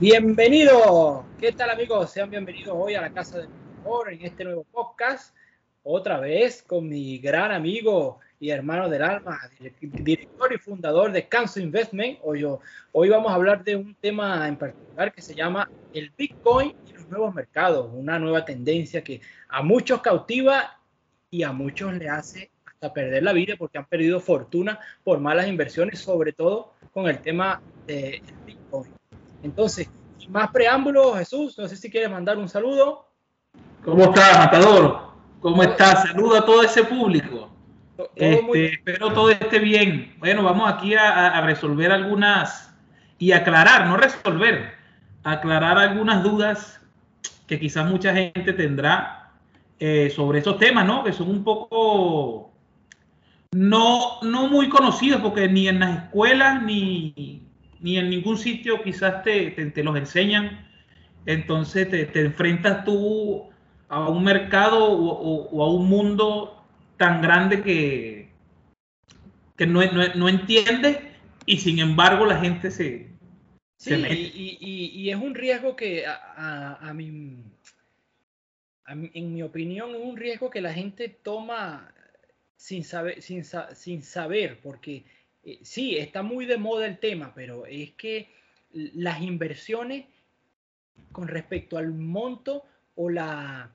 Bienvenido, 0.00 1.24
¿qué 1.38 1.52
tal 1.52 1.70
amigos? 1.70 2.10
Sean 2.10 2.28
bienvenidos 2.30 2.74
hoy 2.76 2.94
a 2.94 3.00
la 3.00 3.12
Casa 3.12 3.38
del 3.38 3.48
Mejor 3.78 4.12
en 4.12 4.24
este 4.24 4.44
nuevo 4.44 4.64
podcast, 4.64 5.34
otra 5.84 6.18
vez 6.18 6.62
con 6.62 6.88
mi 6.88 7.18
gran 7.18 7.52
amigo 7.52 8.18
y 8.40 8.50
hermano 8.50 8.88
del 8.88 9.02
alma, 9.02 9.38
director 9.80 10.52
y 10.52 10.58
fundador 10.58 11.12
de 11.12 11.28
Canso 11.28 11.60
Investment. 11.60 12.18
Hoy, 12.22 12.44
hoy 12.90 13.08
vamos 13.08 13.30
a 13.30 13.36
hablar 13.36 13.62
de 13.62 13.76
un 13.76 13.94
tema 13.94 14.48
en 14.48 14.56
particular 14.56 15.12
que 15.12 15.22
se 15.22 15.34
llama 15.34 15.70
el 15.92 16.10
Bitcoin 16.18 16.74
y 16.88 16.92
los 16.94 17.08
nuevos 17.08 17.32
mercados, 17.32 17.88
una 17.92 18.18
nueva 18.18 18.44
tendencia 18.44 19.04
que 19.04 19.20
a 19.48 19.62
muchos 19.62 20.02
cautiva 20.02 20.80
y 21.30 21.44
a 21.44 21.52
muchos 21.52 21.94
le 21.94 22.08
hace 22.08 22.50
hasta 22.66 22.92
perder 22.92 23.22
la 23.22 23.32
vida 23.32 23.54
porque 23.56 23.78
han 23.78 23.86
perdido 23.86 24.18
fortuna 24.18 24.80
por 25.04 25.20
malas 25.20 25.46
inversiones, 25.46 26.00
sobre 26.00 26.32
todo 26.32 26.72
con 26.92 27.06
el 27.06 27.20
tema 27.20 27.62
del 27.86 28.20
Entonces, 29.42 29.88
sin 30.18 30.32
más 30.32 30.50
preámbulos, 30.50 31.18
Jesús, 31.18 31.58
no 31.58 31.68
sé 31.68 31.76
si 31.76 31.90
quieres 31.90 32.10
mandar 32.10 32.38
un 32.38 32.48
saludo. 32.48 33.08
¿Cómo 33.84 34.04
estás, 34.04 34.38
Matador? 34.38 35.12
¿Cómo 35.40 35.62
estás? 35.62 36.08
Saludo 36.08 36.38
a 36.38 36.46
todo 36.46 36.62
ese 36.62 36.84
público. 36.84 37.50
Este, 38.14 38.74
espero 38.74 39.12
todo 39.12 39.30
esté 39.30 39.58
bien. 39.58 40.14
Bueno, 40.18 40.42
vamos 40.42 40.72
aquí 40.72 40.94
a, 40.94 41.40
resolver 41.42 41.90
algunas 41.90 42.72
y 43.18 43.32
aclarar, 43.32 43.86
no 43.86 43.96
resolver, 43.96 44.72
aclarar 45.24 45.78
algunas 45.78 46.22
dudas 46.22 46.80
que 47.46 47.58
quizás 47.58 47.88
mucha 47.88 48.14
gente 48.14 48.52
tendrá 48.52 49.32
eh, 49.78 50.10
sobre 50.14 50.38
esos 50.38 50.58
temas, 50.58 50.86
¿no? 50.86 51.04
Que 51.04 51.12
son 51.12 51.28
un 51.28 51.44
poco 51.44 52.52
no, 53.52 54.20
no 54.22 54.48
muy 54.48 54.68
conocidos 54.68 55.20
porque 55.20 55.48
ni 55.48 55.68
en 55.68 55.80
las 55.80 56.04
escuelas 56.04 56.62
ni, 56.62 57.42
ni 57.82 57.98
en 57.98 58.08
ningún 58.08 58.38
sitio 58.38 58.82
quizás 58.82 59.22
te, 59.22 59.50
te, 59.50 59.82
los 59.84 59.96
enseñan. 59.96 60.66
Entonces 61.26 61.90
te, 61.90 62.06
te, 62.06 62.20
enfrentas 62.20 62.84
tú 62.84 63.50
a 63.88 64.08
un 64.08 64.24
mercado 64.24 64.84
o, 64.84 65.48
o 65.50 65.62
a 65.62 65.70
un 65.72 65.88
mundo 65.88 66.64
tan 66.96 67.20
grande 67.20 67.62
que, 67.62 68.30
que 69.56 69.66
no, 69.66 69.84
no, 69.92 70.14
no 70.14 70.28
entiende 70.28 71.12
y 71.46 71.58
sin 71.58 71.78
embargo 71.78 72.26
la 72.26 72.38
gente 72.38 72.70
se... 72.70 73.10
Sí, 73.76 73.94
Y, 73.94 74.58
y, 74.60 75.10
es 75.10 75.16
un 75.16 75.34
riesgo 75.34 75.74
que 75.74 76.06
a, 76.06 76.14
a, 76.14 76.88
a, 76.88 76.94
mi, 76.94 77.42
en 78.86 79.34
mi 79.34 79.42
opinión, 79.42 79.90
es 79.96 80.00
un 80.00 80.16
riesgo 80.16 80.50
que 80.50 80.60
la 80.60 80.72
gente 80.72 81.08
toma 81.08 81.92
sin 82.56 82.84
saber, 82.84 83.20
sin, 83.20 83.42
sin 83.74 84.02
saber 84.02 84.60
porque 84.62 85.04
eh, 85.44 85.58
sí, 85.62 85.96
está 85.96 86.22
muy 86.22 86.46
de 86.46 86.56
moda 86.56 86.86
el 86.86 86.98
tema, 86.98 87.32
pero 87.34 87.66
es 87.66 87.92
que 87.92 88.28
las 88.72 89.20
inversiones 89.20 90.06
con 91.10 91.28
respecto 91.28 91.76
al 91.76 91.92
monto 91.92 92.64
o 92.94 93.10
la, 93.10 93.70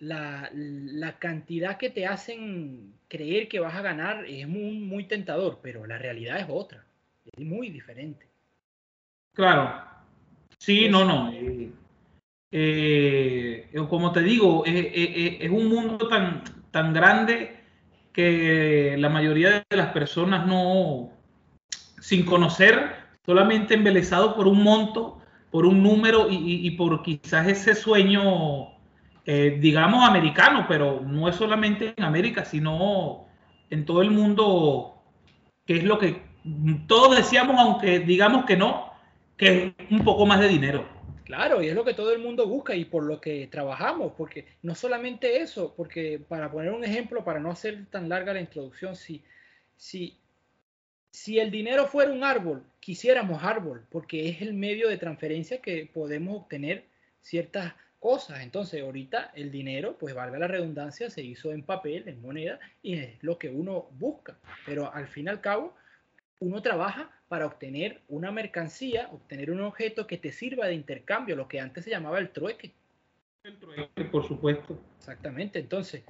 la, 0.00 0.50
la, 0.52 1.18
cantidad 1.18 1.76
que 1.76 1.90
te 1.90 2.06
hacen 2.06 2.94
creer 3.08 3.48
que 3.48 3.60
vas 3.60 3.74
a 3.74 3.82
ganar 3.82 4.24
es 4.26 4.46
muy, 4.46 4.78
muy 4.78 5.04
tentador, 5.04 5.58
pero 5.62 5.86
la 5.86 5.98
realidad 5.98 6.38
es 6.38 6.46
otra, 6.48 6.84
es 7.24 7.44
muy 7.44 7.70
diferente. 7.70 8.26
Claro, 9.34 9.82
sí, 10.58 10.88
no, 10.88 11.04
no. 11.04 11.32
Eh, 11.32 11.70
eh, 12.50 13.70
como 13.88 14.12
te 14.12 14.22
digo, 14.22 14.64
es, 14.66 15.50
un 15.50 15.68
mundo 15.68 16.08
tan, 16.08 16.42
tan 16.70 16.92
grande 16.92 17.57
que 18.18 18.96
la 18.98 19.08
mayoría 19.08 19.64
de 19.70 19.76
las 19.76 19.92
personas 19.92 20.44
no, 20.44 21.10
sin 22.00 22.24
conocer, 22.24 22.96
solamente 23.24 23.74
embelesado 23.74 24.34
por 24.34 24.48
un 24.48 24.60
monto, 24.60 25.20
por 25.52 25.64
un 25.64 25.84
número 25.84 26.26
y, 26.28 26.68
por 26.72 27.04
quizás 27.04 27.46
ese 27.46 27.76
sueño 27.76 28.70
eh, 29.24 29.58
digamos, 29.60 30.04
americano, 30.04 30.66
pero 30.66 31.00
no 31.00 31.28
es 31.28 31.36
solamente 31.36 31.94
en 31.96 32.02
América, 32.02 32.44
sino 32.44 33.26
en 33.70 33.84
todo 33.84 34.02
el 34.02 34.10
mundo, 34.10 35.00
que 35.64 35.76
es 35.76 35.84
lo 35.84 36.00
que 36.00 36.20
todos 36.88 37.16
decíamos, 37.16 37.54
aunque 37.56 38.00
digamos 38.00 38.46
que 38.46 38.56
no, 38.56 38.94
que 39.36 39.76
es 39.78 39.92
un 39.92 40.02
poco 40.02 40.26
más 40.26 40.40
de 40.40 40.48
dinero. 40.48 40.88
Claro, 41.28 41.62
y 41.62 41.68
es 41.68 41.74
lo 41.74 41.84
que 41.84 41.92
todo 41.92 42.10
el 42.14 42.20
mundo 42.20 42.46
busca 42.46 42.74
y 42.74 42.86
por 42.86 43.04
lo 43.04 43.20
que 43.20 43.46
trabajamos, 43.48 44.14
porque 44.16 44.46
no 44.62 44.74
solamente 44.74 45.42
eso, 45.42 45.74
porque 45.76 46.18
para 46.18 46.50
poner 46.50 46.72
un 46.72 46.84
ejemplo, 46.84 47.22
para 47.22 47.38
no 47.38 47.50
hacer 47.50 47.84
tan 47.90 48.08
larga 48.08 48.32
la 48.32 48.40
introducción, 48.40 48.96
si, 48.96 49.22
si, 49.76 50.16
si 51.10 51.38
el 51.38 51.50
dinero 51.50 51.86
fuera 51.86 52.12
un 52.12 52.24
árbol, 52.24 52.64
quisiéramos 52.80 53.44
árbol, 53.44 53.86
porque 53.90 54.30
es 54.30 54.40
el 54.40 54.54
medio 54.54 54.88
de 54.88 54.96
transferencia 54.96 55.60
que 55.60 55.90
podemos 55.92 56.34
obtener 56.34 56.86
ciertas 57.20 57.74
cosas. 58.00 58.40
Entonces, 58.40 58.80
ahorita 58.80 59.30
el 59.34 59.50
dinero, 59.50 59.98
pues 59.98 60.14
valga 60.14 60.38
la 60.38 60.48
redundancia, 60.48 61.10
se 61.10 61.20
hizo 61.20 61.52
en 61.52 61.62
papel, 61.62 62.08
en 62.08 62.22
moneda, 62.22 62.58
y 62.82 62.94
es 62.94 63.22
lo 63.22 63.38
que 63.38 63.50
uno 63.50 63.90
busca. 63.98 64.38
Pero 64.64 64.90
al 64.94 65.08
fin 65.08 65.26
y 65.26 65.28
al 65.28 65.42
cabo, 65.42 65.74
uno 66.40 66.62
trabaja 66.62 67.17
para 67.28 67.46
obtener 67.46 68.00
una 68.08 68.32
mercancía, 68.32 69.08
obtener 69.12 69.50
un 69.50 69.60
objeto 69.60 70.06
que 70.06 70.18
te 70.18 70.32
sirva 70.32 70.66
de 70.66 70.74
intercambio, 70.74 71.36
lo 71.36 71.46
que 71.46 71.60
antes 71.60 71.84
se 71.84 71.90
llamaba 71.90 72.18
el 72.18 72.30
trueque. 72.30 72.72
El 73.44 73.58
trueque, 73.58 74.04
por 74.04 74.26
supuesto. 74.26 74.78
Exactamente. 74.98 75.58
Entonces, 75.58 76.02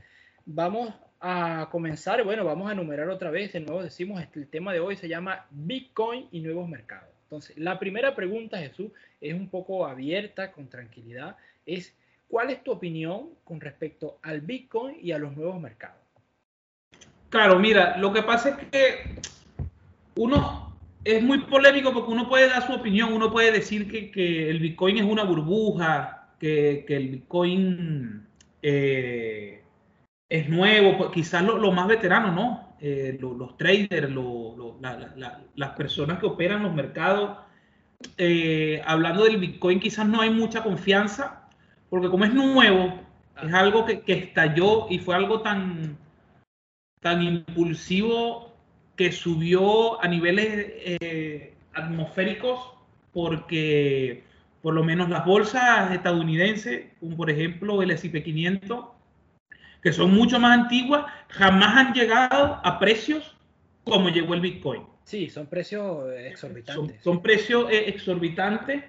vamos 0.47 0.95
a 1.21 1.69
comenzar, 1.71 2.23
bueno, 2.23 2.45
vamos 2.45 2.69
a 2.69 2.73
enumerar 2.73 3.09
otra 3.09 3.31
vez, 3.31 3.53
de 3.53 3.61
nuevo 3.61 3.83
decimos, 3.83 4.23
el 4.35 4.47
tema 4.49 4.73
de 4.73 4.81
hoy 4.81 4.97
se 4.97 5.09
llama 5.09 5.47
Bitcoin 5.51 6.29
y 6.31 6.41
nuevos 6.41 6.69
mercados. 6.69 7.09
Entonces, 7.25 7.59
la 7.59 7.79
primera 7.79 8.15
pregunta, 8.15 8.59
Jesús, 8.59 8.91
es 9.21 9.35
un 9.35 9.49
poco 9.49 9.87
abierta, 9.87 10.53
con 10.53 10.69
tranquilidad, 10.69 11.37
es 11.67 11.95
¿cuál 12.29 12.51
es 12.51 12.63
tu 12.63 12.71
opinión 12.71 13.31
con 13.45 13.61
respecto 13.61 14.19
al 14.23 14.41
Bitcoin 14.41 14.97
y 15.03 15.13
a 15.13 15.19
los 15.19 15.37
nuevos 15.37 15.61
mercados? 15.61 16.01
Claro, 17.29 17.59
mira, 17.59 17.99
lo 17.99 18.13
que 18.13 18.23
pasa 18.23 18.51
es 18.51 18.69
que 18.69 19.21
uno 20.17 20.68
es 21.17 21.23
muy 21.23 21.39
polémico 21.39 21.93
porque 21.93 22.13
uno 22.13 22.29
puede 22.29 22.49
dar 22.49 22.67
su 22.67 22.73
opinión, 22.75 23.13
uno 23.13 23.33
puede 23.33 23.53
decir 23.53 23.91
que, 23.91 24.51
el 24.51 24.61
Bitcoin 24.61 24.99
es 24.99 25.05
una 25.05 25.25
burbuja, 25.25 26.29
que, 26.39 26.85
el 26.89 27.09
Bitcoin 27.09 28.27
eh, 28.63 29.63
es 30.29 30.49
nuevo, 30.49 30.99
pues 30.99 31.11
quizás 31.11 31.43
lo, 31.43 31.57
lo, 31.59 31.73
más 31.73 31.89
veterano, 31.89 32.33
¿no? 32.33 32.75
Eh, 32.81 33.19
los 33.21 33.57
traders, 33.57 34.09
las 35.57 35.71
personas 35.71 36.19
que 36.19 36.27
operan 36.27 36.63
los 36.63 36.75
mercados, 36.75 37.39
eh, 38.17 38.83
hablando 38.87 39.25
del 39.25 39.39
Bitcoin, 39.39 39.81
quizás 39.81 40.07
no 40.07 40.21
hay 40.21 40.31
mucha 40.31 40.63
confianza, 40.63 41.49
porque 41.91 42.09
como 42.09 42.25
es 42.25 42.35
nuevo, 42.35 43.01
es 43.43 43.55
algo 43.55 43.85
que, 43.87 44.03
estalló 44.07 44.87
y 44.91 44.99
fue 44.99 45.17
algo 45.17 45.41
tan, 45.41 45.97
tan 47.01 47.23
impulsivo 47.23 48.48
que 48.99 49.13
subió 49.13 50.03
a 50.03 50.09
niveles 50.09 50.73
eh, 51.01 51.55
atmosféricos, 51.73 52.75
porque 53.13 54.25
por 54.61 54.75
lo 54.75 54.83
menos 54.83 55.09
las 55.09 55.25
bolsas 55.25 55.93
estadounidenses, 55.93 56.87
como 56.99 57.17
por 57.17 57.31
ejemplo 57.31 57.81
el 57.81 57.93
S&P 57.93 58.25
500, 58.25 58.87
que 59.81 59.93
son 59.93 60.13
mucho 60.13 60.41
más 60.41 60.59
antiguas, 60.59 61.07
jamás 61.29 61.77
han 61.77 61.95
llegado 61.95 62.61
a 62.65 62.79
precios 62.81 63.37
como 63.85 64.09
llegó 64.09 64.35
el 64.35 64.41
Bitcoin. 64.41 64.83
Sí, 65.05 65.31
son 65.31 65.47
precios 65.47 66.13
exorbitantes. 66.19 67.01
Son, 67.01 67.23
precios 67.23 67.71
eh, 67.71 67.89
exorbitantes. 67.89 68.83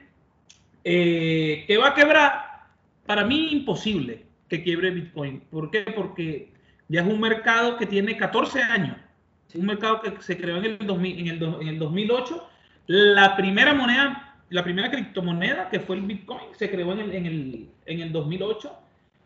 Eh, 0.84 1.66
¿Que 1.68 1.78
va 1.78 1.90
a 1.90 1.94
quebrar? 1.94 2.66
Para 3.06 3.24
mí 3.24 3.52
imposible 3.52 4.26
que 4.50 4.64
quiebre 4.64 4.90
Bitcoin. 4.90 5.42
¿Por 5.52 5.70
qué? 5.70 5.84
Porque 5.96 6.52
ya 6.88 7.02
es 7.02 7.08
un 7.08 7.22
mercado 7.22 7.78
que 7.78 7.86
tiene 7.86 8.18
14 8.18 8.60
años. 8.64 8.98
Un 9.56 9.66
mercado 9.66 10.02
que 10.02 10.22
se 10.22 10.38
creó 10.38 10.58
en 10.58 10.66
el, 10.66 10.78
2000, 10.80 11.20
en, 11.20 11.28
el, 11.28 11.44
en 11.62 11.68
el 11.68 11.80
2008. 11.80 12.48
La 12.88 13.36
primera 13.36 13.74
moneda, 13.74 14.36
la 14.50 14.64
primera 14.64 14.92
criptomoneda 14.92 15.70
que 15.70 15.80
fue 15.80 15.96
el 15.96 16.04
Bitcoin 16.04 16.50
se 16.54 16.70
creó 16.70 16.94
en 16.94 17.00
el, 17.00 17.14
en 17.14 17.26
el, 17.26 17.70
en 17.86 18.02
el 18.02 18.12
2008. 18.12 18.78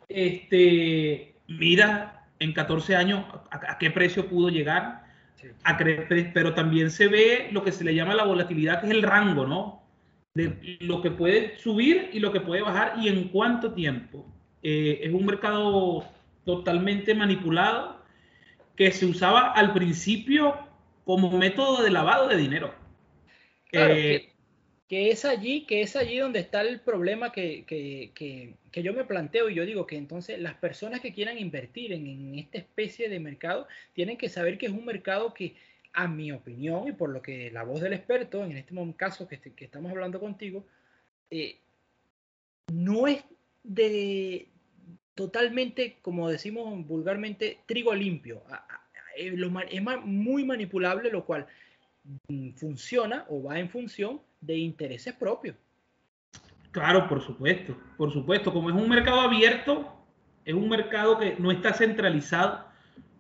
Este, 0.09 1.33
mira 1.47 2.25
en 2.39 2.53
14 2.53 2.95
años 2.95 3.25
a, 3.51 3.77
qué 3.77 3.92
precio 3.92 4.27
pudo 4.27 4.50
llegar, 4.50 5.03
a, 5.63 5.77
pero 6.33 6.53
también 6.53 6.92
se 6.92 7.07
ve 7.07 7.50
lo 7.51 7.63
que 7.63 7.71
se 7.71 7.83
le 7.83 7.95
llama 7.95 8.15
la 8.15 8.25
volatilidad, 8.25 8.81
que 8.81 8.88
es 8.88 8.94
el 8.94 9.03
rango, 9.03 9.45
¿no? 9.45 9.83
De 10.33 10.77
lo 10.81 11.01
que 11.01 11.12
puede 11.12 11.57
subir 11.57 12.09
y 12.12 12.19
lo 12.19 12.31
que 12.31 12.42
puede 12.42 12.62
bajar 12.62 12.95
y 13.00 13.07
en 13.07 13.30
cuánto 13.30 13.74
tiempo. 13.74 14.25
Eh, 14.63 15.01
es 15.03 15.13
un 15.13 15.25
mercado 15.25 16.06
totalmente 16.45 17.13
manipulado 17.13 17.93
que 18.75 18.91
se 18.91 19.05
usaba 19.05 19.51
al 19.51 19.73
principio 19.73 20.57
como 21.05 21.31
método 21.31 21.83
de 21.83 21.91
lavado 21.91 22.27
de 22.27 22.37
dinero. 22.37 22.73
Eh, 23.71 24.33
que 24.87 25.09
es 25.09 25.25
allí, 25.25 25.65
que 25.65 25.81
es 25.81 25.95
allí 25.95 26.17
donde 26.17 26.39
está 26.39 26.61
el 26.61 26.79
problema 26.79 27.31
que, 27.31 27.65
que, 27.65 28.11
que, 28.13 28.83
yo 28.83 28.93
me 28.93 29.05
planteo 29.05 29.49
y 29.49 29.55
yo 29.55 29.65
digo 29.65 29.87
que 29.87 29.97
entonces 29.97 30.39
las 30.39 30.53
personas 30.55 31.01
que 31.01 31.13
quieran 31.13 31.39
invertir 31.39 31.93
en, 31.93 32.37
esta 32.37 32.59
especie 32.59 33.09
de 33.09 33.19
mercado 33.19 33.67
tienen 33.93 34.17
que 34.17 34.29
saber 34.29 34.57
que 34.57 34.67
es 34.67 34.71
un 34.71 34.85
mercado 34.85 35.33
que 35.33 35.55
a 35.93 36.07
mi 36.07 36.31
opinión 36.31 36.87
y 36.87 36.91
por 36.91 37.09
lo 37.09 37.21
que 37.21 37.49
la 37.51 37.63
voz 37.63 37.81
del 37.81 37.93
experto, 37.93 38.43
en 38.43 38.57
este 38.57 38.75
caso 38.95 39.27
que, 39.27 39.39
que 39.39 39.65
estamos 39.65 39.91
hablando 39.91 40.19
contigo, 40.19 40.65
eh, 41.31 41.57
no 42.71 43.07
es 43.07 43.23
de 43.63 44.47
totalmente, 45.15 45.98
como 46.01 46.30
decimos 46.30 46.86
vulgarmente, 46.86 47.60
trigo 47.65 47.94
limpio. 47.94 48.44
Eh, 49.18 49.36
es 49.69 49.81
muy 50.06 50.44
manipulable, 50.44 51.12
lo 51.12 51.25
cual 51.25 51.45
mm, 52.27 52.51
funciona 52.51 53.25
o 53.30 53.44
va 53.44 53.60
en 53.60 53.69
función 53.69 54.21
de 54.42 54.57
intereses 54.57 55.13
propios. 55.13 55.56
Claro, 56.71 57.07
por 57.07 57.24
supuesto, 57.24 57.77
por 57.98 58.12
supuesto. 58.12 58.51
Como 58.51 58.69
es 58.69 58.75
un 58.75 58.89
mercado 58.89 59.21
abierto, 59.21 60.06
es 60.44 60.56
un 60.56 60.69
mercado 60.69 61.19
que 61.19 61.36
no 61.38 61.51
está 61.51 61.74
centralizado, 61.74 62.66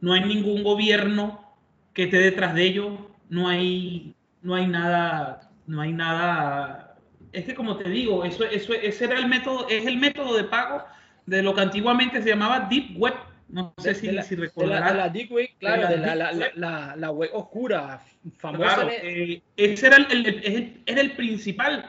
no 0.01 0.13
hay 0.13 0.25
ningún 0.25 0.63
gobierno 0.63 1.55
que 1.93 2.05
esté 2.05 2.17
detrás 2.17 2.55
de 2.55 2.63
ello, 2.63 3.11
no 3.29 3.47
hay, 3.47 4.15
no 4.41 4.55
hay 4.55 4.65
nada, 4.65 5.51
no 5.67 5.81
hay 5.81 5.93
nada. 5.93 6.97
Es 7.31 7.45
que 7.45 7.53
como 7.53 7.77
te 7.77 7.89
digo, 7.89 8.25
eso, 8.25 8.43
eso, 8.43 8.73
ese 8.73 9.05
era 9.05 9.19
el 9.19 9.27
método, 9.27 9.67
es 9.69 9.85
el 9.85 9.97
método 9.97 10.35
de 10.35 10.45
pago 10.45 10.83
de 11.25 11.43
lo 11.43 11.53
que 11.53 11.61
antiguamente 11.61 12.21
se 12.21 12.29
llamaba 12.29 12.61
Deep 12.61 12.97
Web. 12.97 13.13
No 13.49 13.73
sé 13.77 13.93
si, 13.93 14.09
si 14.23 14.35
recordarás. 14.35 14.95
la, 14.95 15.09
Deep 15.09 15.31
Web, 15.31 15.49
claro, 15.59 15.87
de 15.87 15.97
la, 15.97 16.95
la, 16.95 17.11
web 17.11 17.29
oscura, 17.33 18.01
famosa. 18.37 18.87
Eh, 18.89 19.41
ese 19.57 19.87
era 19.87 19.97
el, 19.97 20.81
era 20.85 21.01
el 21.01 21.11
principal 21.11 21.85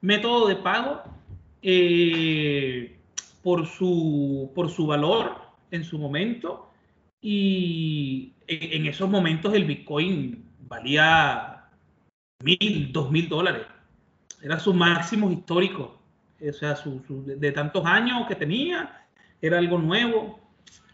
método 0.00 0.48
de 0.48 0.56
pago 0.56 1.02
eh, 1.62 2.96
por, 3.42 3.66
su, 3.66 4.50
por 4.54 4.70
su 4.70 4.86
valor 4.86 5.36
en 5.70 5.84
su 5.84 5.98
momento. 5.98 6.70
Y 7.22 8.32
en 8.46 8.86
esos 8.86 9.08
momentos 9.08 9.52
el 9.54 9.64
Bitcoin 9.64 10.44
valía 10.60 11.64
mil, 12.42 12.92
dos 12.92 13.10
mil 13.10 13.28
dólares. 13.28 13.66
Era 14.42 14.58
su 14.58 14.72
máximo 14.72 15.30
histórico. 15.30 15.99
O 16.48 16.52
sea, 16.52 16.76
su, 16.76 17.02
de 17.26 17.52
tantos 17.52 17.84
años 17.84 18.26
que 18.26 18.34
tenía, 18.34 19.06
era 19.40 19.58
algo 19.58 19.78
nuevo. 19.78 20.40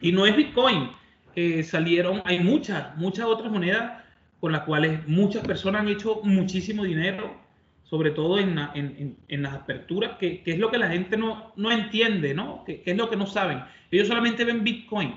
Y 0.01 0.13
no 0.13 0.27
es 0.27 0.37
Bitcoin. 0.37 0.91
Eh, 1.35 1.63
salieron, 1.63 2.23
hay 2.25 2.41
muchas, 2.41 2.97
muchas 2.97 3.27
otras 3.27 3.53
monedas 3.53 4.03
con 4.41 4.53
las 4.53 4.63
cuales 4.63 5.07
muchas 5.07 5.47
personas 5.47 5.83
han 5.83 5.89
hecho 5.89 6.21
muchísimo 6.23 6.85
dinero, 6.85 7.37
sobre 7.85 8.11
todo 8.11 8.39
en, 8.39 8.59
en, 8.75 9.17
en 9.29 9.43
las 9.43 9.55
aperturas, 9.55 10.19
que, 10.19 10.43
que, 10.43 10.53
es 10.53 10.59
lo 10.59 10.71
que 10.71 10.79
la 10.79 10.89
gente 10.89 11.17
no, 11.17 11.53
no 11.57 11.71
entiende, 11.71 12.35
¿no? 12.35 12.65
Que, 12.65 12.83
que, 12.83 12.93
es 12.93 12.97
lo 12.97 13.11
que 13.11 13.17
no 13.17 13.27
saben. 13.27 13.63
Ellos 13.91 14.09
solamente 14.09 14.45
ven 14.45 14.65
Bitcoin. 14.65 15.15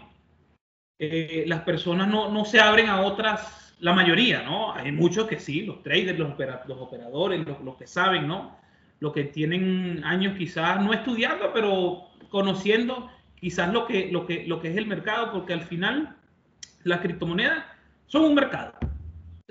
Eh, 0.99 1.45
las 1.47 1.61
personas 1.61 2.09
no, 2.09 2.29
no, 2.29 2.43
se 2.43 2.59
abren 2.59 2.87
a 2.87 3.01
otras, 3.01 3.75
la 3.79 3.93
mayoría, 3.93 4.43
¿no? 4.43 4.73
Hay 4.73 4.91
muchos 4.91 5.27
que 5.27 5.39
sí, 5.39 5.61
los 5.61 5.81
traders, 5.81 6.19
los, 6.19 6.37
los 6.67 6.77
operadores, 6.77 7.45
los, 7.47 7.61
los, 7.61 7.77
que 7.77 7.87
saben, 7.87 8.27
¿no? 8.27 8.57
Los 8.99 9.13
que 9.13 9.23
tienen 9.25 10.03
años 10.03 10.37
quizás 10.37 10.81
no 10.81 10.93
estudiando, 10.93 11.51
pero 11.53 12.09
conociendo 12.29 13.09
quizás 13.39 13.71
lo 13.71 13.85
que, 13.85 14.11
lo 14.11 14.25
que, 14.25 14.45
lo 14.45 14.59
que 14.61 14.69
es 14.69 14.77
el 14.77 14.85
mercado, 14.85 15.31
porque 15.31 15.53
al 15.53 15.61
final 15.61 16.15
las 16.83 16.99
criptomonedas 16.99 17.63
son 18.07 18.25
un 18.25 18.35
mercado. 18.35 18.73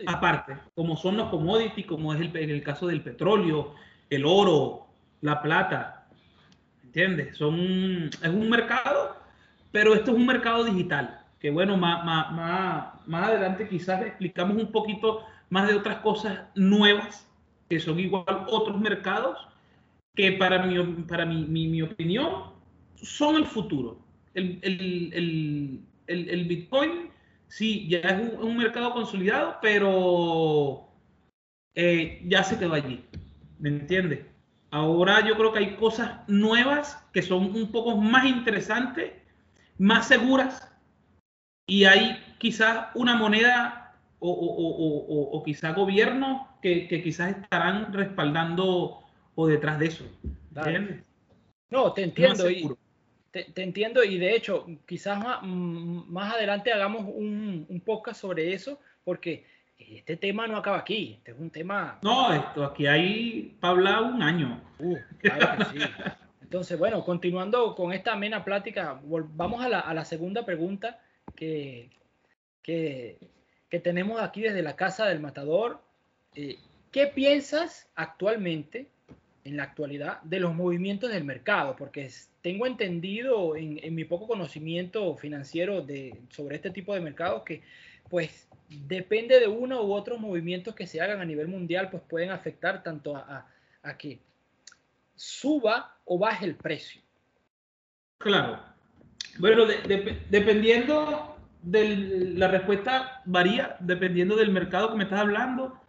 Aparte, 0.07 0.57
como 0.75 0.97
son 0.97 1.17
los 1.17 1.29
commodities, 1.29 1.87
como 1.87 2.15
es 2.15 2.21
el, 2.21 2.37
en 2.37 2.51
el 2.51 2.63
caso 2.63 2.87
del 2.87 3.03
petróleo, 3.03 3.75
el 4.11 4.25
oro, 4.25 4.87
la 5.23 5.43
plata, 5.43 6.07
¿entiendes? 6.85 7.37
Son, 7.37 7.59
es 7.59 8.29
un 8.29 8.49
mercado, 8.49 9.17
pero 9.73 9.95
esto 9.95 10.13
es 10.13 10.17
un 10.17 10.27
mercado 10.27 10.65
digital 10.65 11.19
que 11.39 11.51
bueno, 11.51 11.77
más, 11.77 12.05
más, 12.05 13.07
más, 13.07 13.29
adelante 13.29 13.69
quizás 13.69 14.03
explicamos 14.03 14.57
un 14.57 14.73
poquito 14.73 15.25
más 15.51 15.69
de 15.69 15.75
otras 15.75 15.99
cosas 15.99 16.41
nuevas, 16.55 17.28
que 17.69 17.81
son 17.81 18.01
igual 18.01 18.47
otros 18.49 18.79
mercados, 18.81 19.39
que 20.15 20.33
para 20.33 20.65
mi, 20.65 20.83
para 21.05 21.25
mi, 21.27 21.69
mi, 21.69 21.83
opinión 21.83 22.53
son 22.97 23.37
el 23.37 23.45
futuro. 23.45 23.99
El, 24.35 24.59
el, 24.63 25.83
el, 26.07 26.29
el, 26.29 26.45
Bitcoin, 26.47 27.11
sí, 27.49 27.87
ya 27.89 27.99
es 27.99 28.33
un, 28.41 28.57
mercado 28.57 28.93
consolidado, 28.93 29.57
pero 29.61 30.89
eh, 31.75 32.23
ya 32.27 32.43
se 32.43 32.59
quedó 32.59 32.75
allí. 32.75 33.05
¿Me 33.59 33.69
entiendes? 33.69 34.25
Ahora 34.71 35.27
yo 35.27 35.37
creo 35.37 35.53
que 35.53 35.61
hay 35.61 35.77
cosas 35.77 36.29
nuevas 36.29 37.03
que 37.13 37.23
son 37.23 37.55
un 37.55 37.71
poco 37.73 37.97
más 37.97 38.27
interesantes, 38.27 39.13
más 39.79 40.09
seguras 40.09 40.69
y 41.67 41.85
hay 41.85 42.23
quizás 42.39 42.89
una 42.95 43.15
moneda 43.17 43.88
o, 44.21 44.31
o, 44.31 45.39
o, 45.39 45.43
quizás 45.45 45.75
gobiernos 45.75 46.47
que, 46.61 46.89
que, 46.89 47.03
quizás 47.03 47.37
estarán 47.37 47.93
respaldando 47.93 49.01
o 49.35 49.47
detrás 49.47 49.79
de 49.79 49.87
eso. 49.87 50.05
No, 51.71 51.93
te 51.93 52.03
entiendo. 52.03 52.51
y, 52.51 52.69
te, 53.31 53.63
entiendo 53.63 54.03
y 54.03 54.19
de 54.19 54.35
hecho 54.35 54.67
quizás 54.87 55.19
más, 55.19 55.39
mm, 55.43 56.11
más 56.11 56.35
adelante 56.35 56.73
hagamos 56.73 57.05
un, 57.05 57.67
un, 57.69 57.81
podcast 57.81 58.21
sobre 58.21 58.53
eso 58.53 58.81
porque 59.05 59.47
este 59.79 60.17
tema 60.17 60.47
no 60.47 60.57
acaba 60.57 60.79
aquí, 60.79 61.15
este 61.19 61.31
es 61.31 61.39
un 61.39 61.51
tema... 61.51 61.99
No, 62.03 62.33
esto 62.33 62.65
aquí 62.65 62.87
hay 62.87 63.57
para 63.61 63.73
hablar 63.75 64.03
un 64.03 64.23
año. 64.23 64.61
Uh, 64.79 64.97
claro 65.21 65.59
que 65.59 65.79
sí. 65.79 65.87
Entonces, 66.43 66.79
bueno, 66.79 67.05
continuando 67.05 67.75
con 67.75 67.93
esta 67.93 68.15
amena 68.15 68.45
plática, 68.45 68.99
vamos 69.05 69.63
a 69.63 69.69
la, 69.69 69.81
a 69.81 69.95
la 69.95 70.05
segunda 70.05 70.47
pregunta 70.47 70.99
que, 71.37 71.91
que, 72.63 73.19
tenemos 73.77 74.21
aquí 74.21 74.43
desde 74.43 74.63
la 74.63 74.77
Casa 74.77 75.07
del 75.07 75.21
Matador. 75.21 75.81
Eh, 76.35 76.59
¿Qué 76.91 77.07
piensas 77.07 77.89
actualmente, 77.95 78.89
en 79.45 79.57
la 79.57 79.65
actualidad, 79.65 80.23
de 80.23 80.41
los 80.41 80.55
movimientos 80.55 81.11
del 81.11 81.25
mercado? 81.25 81.77
Porque 81.77 82.11
tengo 82.41 82.67
entendido 82.67 83.57
en, 83.57 83.95
mi 83.95 84.05
poco 84.05 84.27
conocimiento 84.27 85.15
financiero 85.17 85.83
de, 85.83 86.19
sobre 86.31 86.57
este 86.57 86.71
tipo 86.71 86.95
de 86.95 87.01
mercados 87.01 87.43
que 87.43 87.63
pues 88.09 88.49
depende 88.69 89.39
de 89.39 89.49
uno 89.49 89.83
u 89.83 89.93
otros 89.93 90.19
movimientos 90.19 90.75
que 90.75 90.87
se 90.87 91.01
hagan 91.01 91.21
a 91.21 91.27
nivel 91.27 91.49
mundial, 91.49 91.91
pues 91.91 92.03
pueden 92.09 92.31
afectar 92.31 92.83
tanto 92.83 93.17
a, 93.17 93.47
que 93.99 94.19
suba 95.15 95.97
o 96.05 96.19
baje 96.19 96.47
el 96.47 96.55
precio. 96.55 97.01
Claro. 98.19 98.61
Bueno, 99.39 99.67
dependiendo 100.31 101.38
la 101.65 102.49
respuesta 102.49 103.23
varía, 103.25 103.77
dependiendo 103.81 104.37
del 104.37 104.51
mercado 104.51 104.91
que 104.91 104.97
me 104.97 105.05
estás 105.05 105.21
hablando, 105.21 105.81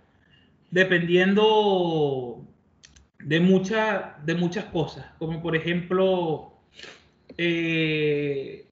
dependiendo 0.71 2.45
de, 3.19 3.39
muchas 3.39 4.25
de 4.25 4.35
muchas 4.35 4.65
cosas, 4.65 5.05
como 5.17 5.41
por 5.41 5.55
ejemplo 5.55 6.53
eh, 7.37 8.65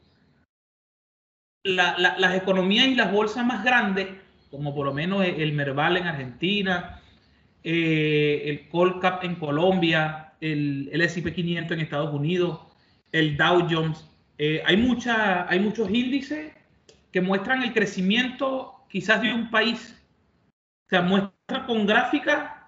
las 1.63 2.35
economías 2.35 2.87
y 2.87 2.95
las 2.95 3.11
bolsas 3.11 3.45
más 3.45 3.63
grandes, 3.63 4.07
como 4.49 4.73
por 4.73 4.85
lo 4.85 4.93
menos 4.93 5.25
el 5.25 5.53
Merval 5.53 5.97
en 5.97 6.07
Argentina, 6.07 7.01
eh, 7.63 8.43
el 8.45 8.69
Colcap 8.69 9.23
en 9.23 9.35
Colombia, 9.35 10.33
el, 10.39 10.89
el 10.91 11.01
S&P 11.01 11.33
500 11.33 11.73
en 11.73 11.83
Estados 11.83 12.13
Unidos, 12.13 12.59
el 13.11 13.35
Dow 13.35 13.67
Jones 13.69 14.07
eh, 14.37 14.61
hay, 14.65 14.77
mucha, 14.77 15.49
hay 15.49 15.59
muchos 15.59 15.89
índices 15.89 16.53
que 17.17 17.21
muestran 17.21 17.63
el 17.63 17.73
crecimiento 17.73 18.75
quizás 18.89 19.23
de 19.23 19.33
un 19.33 19.49
país. 19.49 19.99
O 20.85 20.89
sea, 20.89 21.01
muestra 21.01 21.65
con 21.65 21.87
gráfica 21.87 22.67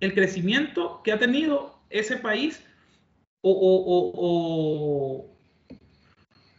el 0.00 0.12
crecimiento 0.12 1.02
que 1.04 1.12
ha 1.12 1.20
tenido 1.20 1.78
ese 1.88 2.16
país 2.16 2.60
o, 3.42 3.52
o, 3.52 5.30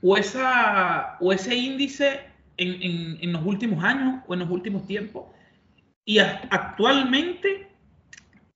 o, 0.02 0.18
esa, 0.18 1.18
o 1.20 1.34
ese 1.34 1.54
índice 1.54 2.22
en, 2.56 2.82
en, 2.82 3.18
en, 3.20 3.34
los 3.34 3.46
últimos 3.46 3.84
años 3.84 4.24
o 4.26 4.34
en 4.34 4.40
los 4.40 4.50
últimos 4.50 4.88
tiempos. 4.88 5.26
Y 6.06 6.20
actualmente 6.20 7.68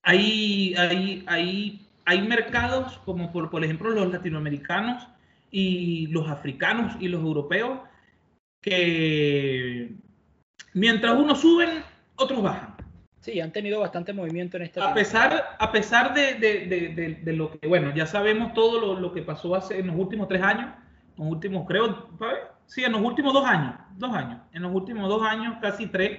hay, 0.00 0.74
hay, 0.78 1.24
hay, 1.26 1.86
hay 2.06 2.22
mercados 2.22 2.96
como 3.04 3.30
por, 3.32 3.50
por 3.50 3.62
ejemplo 3.64 3.90
los 3.90 4.10
latinoamericanos 4.10 5.06
y 5.50 6.06
los 6.06 6.26
africanos 6.30 6.96
y 7.00 7.08
los 7.08 7.20
europeos 7.20 7.80
que 8.62 9.90
mientras 10.72 11.14
unos 11.18 11.40
suben, 11.40 11.82
otros 12.16 12.42
bajan. 12.42 12.76
Sí, 13.20 13.40
han 13.40 13.52
tenido 13.52 13.80
bastante 13.80 14.12
movimiento 14.12 14.56
en 14.56 14.64
este 14.64 14.80
a 14.80 14.94
pesar 14.94 15.56
A 15.58 15.70
pesar 15.70 16.12
de, 16.14 16.34
de, 16.34 17.20
de, 17.22 17.32
lo 17.34 17.52
que, 17.52 17.68
bueno, 17.68 17.94
ya 17.94 18.06
sabemos 18.06 18.52
todo 18.54 18.80
lo, 18.80 18.98
lo, 18.98 19.12
que 19.12 19.22
pasó 19.22 19.54
hace 19.54 19.78
en 19.78 19.88
los 19.88 19.96
últimos 19.96 20.26
tres 20.26 20.42
años, 20.42 20.70
en 21.16 21.24
los 21.24 21.32
últimos, 21.32 21.66
creo, 21.68 22.08
sí, 22.66 22.82
en 22.82 22.92
los 22.92 23.02
últimos 23.02 23.32
dos 23.32 23.44
años, 23.44 23.74
dos 23.96 24.12
años, 24.12 24.40
en 24.52 24.62
los 24.62 24.74
últimos 24.74 25.08
dos 25.08 25.22
años, 25.22 25.56
casi 25.60 25.86
tres, 25.86 26.18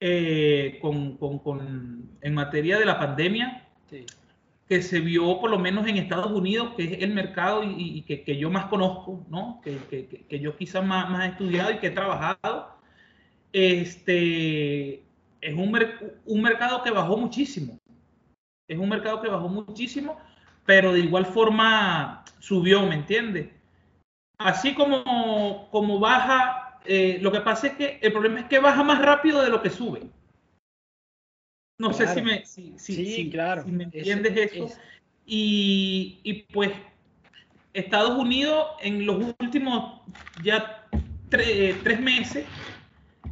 eh, 0.00 0.78
con, 0.80 1.16
con, 1.18 1.38
con, 1.40 2.18
en 2.20 2.34
materia 2.34 2.78
de 2.78 2.86
la 2.86 2.98
pandemia. 2.98 3.66
Sí 3.90 4.06
que 4.72 4.80
se 4.80 5.00
vio 5.00 5.38
por 5.38 5.50
lo 5.50 5.58
menos 5.58 5.86
en 5.86 5.98
Estados 5.98 6.32
Unidos, 6.32 6.70
que 6.74 6.84
es 6.84 7.02
el 7.02 7.12
mercado 7.12 7.62
y, 7.62 8.00
que, 8.04 8.38
yo 8.38 8.48
más 8.48 8.64
conozco, 8.70 9.22
¿no? 9.28 9.60
que, 9.62 9.76
que, 9.90 10.24
que 10.26 10.40
yo 10.40 10.56
quizás 10.56 10.82
más, 10.82 11.10
más, 11.10 11.26
he 11.26 11.32
estudiado 11.32 11.72
y 11.72 11.76
que 11.76 11.88
he 11.88 11.90
trabajado. 11.90 12.78
este, 13.52 15.04
es 15.42 15.54
un, 15.54 15.78
un 16.24 16.42
mercado 16.42 16.82
que 16.82 16.90
bajó 16.90 17.18
muchísimo. 17.18 17.78
Es 18.66 18.78
un 18.78 18.88
mercado 18.88 19.20
que 19.20 19.28
bajó 19.28 19.46
muchísimo, 19.50 20.16
pero 20.64 20.94
de 20.94 21.00
igual 21.00 21.26
forma 21.26 22.24
subió, 22.38 22.86
¿me 22.86 22.94
entiendes? 22.94 23.50
Así 24.38 24.72
como, 24.72 25.68
como 25.70 26.00
baja, 26.00 26.78
eh, 26.86 27.18
lo 27.20 27.30
que 27.30 27.42
pasa 27.42 27.66
es 27.66 27.72
que 27.74 27.98
el 28.00 28.10
problema 28.10 28.40
es 28.40 28.46
que 28.46 28.58
baja 28.58 28.82
más 28.82 29.02
rápido 29.02 29.42
de 29.42 29.50
lo 29.50 29.60
que 29.60 29.68
sube. 29.68 30.00
No 31.82 31.92
sé 31.92 32.06
si 32.06 32.22
me, 32.22 32.46
si, 32.46 32.78
sí, 32.78 33.28
claro. 33.28 33.64
me 33.66 33.82
entiendes 33.82 34.52
eso. 34.52 34.68
Y, 35.26 36.20
y, 36.22 36.44
pues 36.52 36.70
Estados 37.72 38.16
Unidos 38.16 38.66
en 38.82 39.04
los 39.04 39.34
últimos 39.40 40.00
ya 40.44 40.86
eh, 41.32 41.76
tres 41.82 42.00
meses 42.00 42.46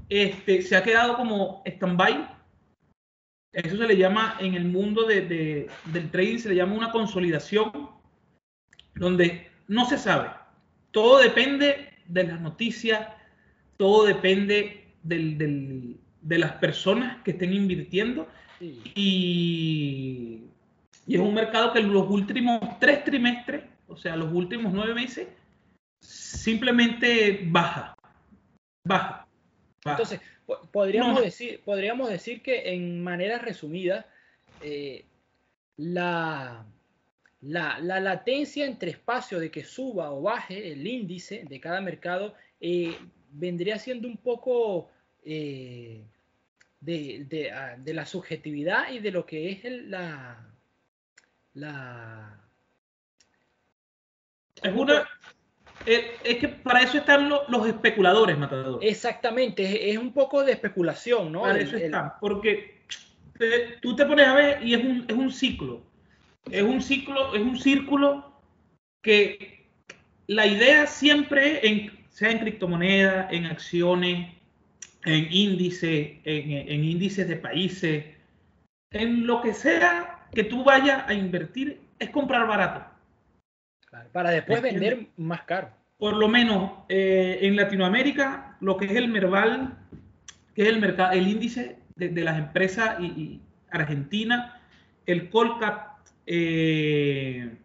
este, 0.08 0.62
se 0.62 0.74
ha 0.74 0.82
quedado 0.82 1.16
como 1.16 1.62
stand-by. 1.64 2.28
Eso 3.52 3.76
se 3.76 3.86
le 3.86 3.96
llama 3.96 4.36
en 4.40 4.54
el 4.54 4.64
mundo 4.64 5.04
de, 5.04 5.68
del 5.84 6.10
trading, 6.10 6.38
se 6.38 6.48
le 6.48 6.56
llama 6.56 6.74
una 6.74 6.90
consolidación, 6.90 7.70
donde 8.96 9.46
no 9.68 9.86
se 9.88 9.96
sabe. 9.96 10.28
Todo 10.90 11.20
depende 11.20 11.90
de 12.06 12.24
las 12.24 12.40
noticias, 12.40 13.06
todo 13.76 14.06
depende 14.06 14.88
del, 15.04 16.00
de 16.22 16.38
las 16.38 16.52
personas 16.52 17.22
que 17.22 17.32
estén 17.32 17.52
invirtiendo. 17.52 18.28
Y, 18.60 20.44
y 21.06 21.14
es 21.14 21.20
un 21.20 21.32
mercado 21.32 21.72
que 21.72 21.78
en 21.78 21.92
los 21.92 22.08
últimos 22.10 22.60
tres 22.78 23.04
trimestres 23.04 23.64
o 23.90 23.96
sea, 23.96 24.16
los 24.16 24.32
últimos 24.32 24.72
nueve 24.72 24.94
meses, 24.94 25.28
simplemente 26.00 27.40
baja, 27.44 27.94
baja. 28.84 29.26
Entonces, 29.84 30.20
podríamos, 30.70 31.20
Decir, 31.20 31.60
podríamos 31.64 32.08
decir 32.08 32.40
que 32.42 32.72
en 32.72 33.02
manera 33.02 33.38
resumida, 33.38 34.06
eh, 34.62 35.04
la, 35.76 36.64
la, 37.40 37.80
latencia 37.80 38.64
entre 38.66 38.90
espacio 38.90 39.40
de 39.40 39.50
que 39.50 39.64
suba 39.64 40.12
o 40.12 40.22
baje 40.22 40.72
el 40.72 40.86
índice 40.86 41.44
de 41.48 41.60
cada 41.60 41.80
mercado 41.80 42.34
eh, 42.60 42.96
vendría 43.32 43.78
siendo 43.78 44.06
un 44.06 44.18
poco 44.18 44.88
eh, 45.24 46.04
de, 46.80 47.52
ah, 47.52 47.76
de, 47.78 47.94
la 47.94 48.06
subjetividad 48.06 48.90
y 48.90 49.00
de 49.00 49.10
lo 49.10 49.26
que 49.26 49.52
es 49.52 49.64
la, 49.64 50.46
la, 51.54 52.40
es 54.62 54.74
una. 54.74 55.08
Es, 55.86 56.36
que 56.38 56.48
para 56.48 56.82
eso 56.82 56.98
están 56.98 57.28
los, 57.28 57.66
especuladores, 57.66 58.36
Matador. 58.36 58.80
Exactamente, 58.82 59.90
es, 59.90 59.96
un 59.96 60.12
poco 60.12 60.44
de 60.44 60.52
especulación, 60.52 61.32
¿no? 61.32 61.42
Para 61.42 61.58
eso 61.58 61.76
está, 61.76 62.18
porque 62.20 62.82
tú 63.80 63.96
te 63.96 64.04
pones 64.04 64.26
a 64.26 64.34
ver 64.34 64.62
y 64.62 64.74
es 64.74 64.84
un, 64.84 65.06
es 65.08 65.16
un 65.16 65.32
ciclo. 65.32 65.82
Es 66.50 66.62
un 66.62 66.82
ciclo, 66.82 67.34
es 67.34 67.40
un 67.40 67.58
círculo 67.58 68.40
que 69.02 69.68
la 70.26 70.46
idea 70.46 70.86
siempre, 70.86 71.66
en, 71.66 72.06
sea 72.10 72.30
en 72.30 72.38
criptomonedas, 72.40 73.32
en 73.32 73.46
acciones, 73.46 74.34
en 75.04 75.32
índices, 75.32 76.18
en, 76.24 76.50
en 76.50 76.84
índices 76.84 77.28
de 77.28 77.36
países, 77.36 78.04
en 78.90 79.26
lo 79.26 79.40
que 79.40 79.54
sea 79.54 80.26
que 80.32 80.44
tú 80.44 80.64
vayas 80.64 81.08
a 81.08 81.14
invertir, 81.14 81.80
es 81.98 82.10
comprar 82.10 82.46
barato. 82.46 82.84
Para 84.12 84.30
después 84.30 84.62
vender 84.62 85.08
más 85.16 85.42
caro. 85.42 85.70
Por 85.98 86.16
lo 86.16 86.28
menos 86.28 86.72
eh, 86.88 87.38
en 87.42 87.56
Latinoamérica, 87.56 88.56
lo 88.60 88.76
que 88.76 88.86
es 88.86 88.92
el 88.92 89.08
Merval, 89.08 89.76
que 90.54 90.62
es 90.62 90.68
el 90.68 90.80
mercado, 90.80 91.12
el 91.12 91.28
índice 91.28 91.78
de, 91.96 92.24
las 92.24 92.38
empresas 92.38 92.98
y, 93.00 93.40
Argentina, 93.70 94.60
el 95.06 95.28
Colcap, 95.28 95.98
eh, 96.26 97.56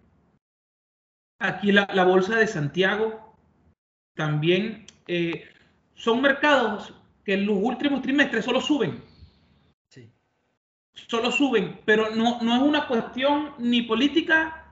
aquí 1.39 1.71
la, 1.71 2.03
bolsa 2.03 2.35
de 2.35 2.47
Santiago, 2.47 3.35
también 4.15 4.85
eh, 5.07 5.45
son 5.93 6.21
mercados 6.21 6.93
que 7.25 7.33
en 7.33 7.45
los 7.45 7.57
últimos 7.59 8.01
trimestres 8.01 8.45
solo 8.45 8.61
suben. 8.61 9.01
Sí. 9.89 10.09
Solo 10.93 11.31
suben, 11.31 11.81
pero 11.83 12.15
no, 12.15 12.41
no 12.41 12.55
es 12.55 12.61
una 12.61 12.87
cuestión 12.87 13.53
ni 13.57 13.81
política 13.81 14.71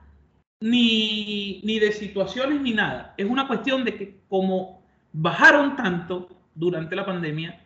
ni, 0.60 1.60
ni 1.64 1.78
de 1.78 1.92
situaciones 1.92 2.60
ni 2.60 2.72
nada. 2.72 3.14
Es 3.18 3.26
una 3.26 3.46
cuestión 3.46 3.84
de 3.84 3.96
que 3.96 4.20
como 4.28 4.82
bajaron 5.12 5.76
tanto 5.76 6.28
durante 6.54 6.96
la 6.96 7.04
pandemia, 7.04 7.60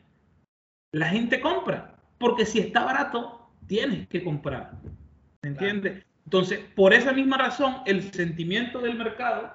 la 0.93 1.09
gente 1.09 1.41
compra. 1.41 1.95
Porque 2.19 2.47
si 2.47 2.59
está 2.59 2.85
barato, 2.85 3.51
tienes 3.67 4.09
que 4.09 4.25
comprar. 4.25 4.73
¿Me 5.43 5.51
entiendes? 5.51 6.05
Entonces, 6.25 6.61
por 6.75 6.93
esa 6.93 7.13
misma 7.13 7.39
razón, 7.39 7.77
el 7.87 8.13
sentimiento 8.13 8.81
del 8.81 8.97
mercado 8.97 9.53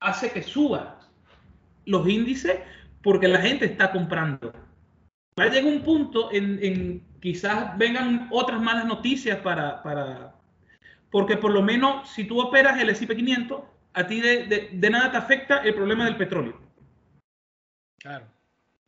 hace 0.00 0.30
que 0.30 0.42
suba 0.42 1.00
los 1.86 2.06
índices 2.08 2.60
porque 3.02 3.28
la 3.28 3.40
gente 3.40 3.64
está 3.64 3.90
comprando. 3.90 4.52
Va 5.38 5.44
a 5.44 5.48
llegar 5.48 5.72
un 5.72 5.82
punto 5.82 6.32
en, 6.32 6.58
en 6.62 7.02
quizás 7.20 7.76
vengan 7.78 8.28
otras 8.30 8.60
malas 8.60 8.86
noticias 8.86 9.38
para, 9.38 9.82
para, 9.82 10.34
porque 11.10 11.36
por 11.36 11.52
lo 11.52 11.62
menos 11.62 12.10
si 12.10 12.24
tú 12.24 12.40
operas 12.40 12.80
el 12.80 12.90
S&P 12.90 13.14
500, 13.16 13.62
a 13.92 14.06
ti 14.06 14.20
de, 14.20 14.90
nada 14.90 15.10
te 15.10 15.16
afecta 15.16 15.58
el 15.58 15.74
problema 15.74 16.04
del 16.04 16.16
petróleo. 16.16 16.60
Claro. 17.98 18.26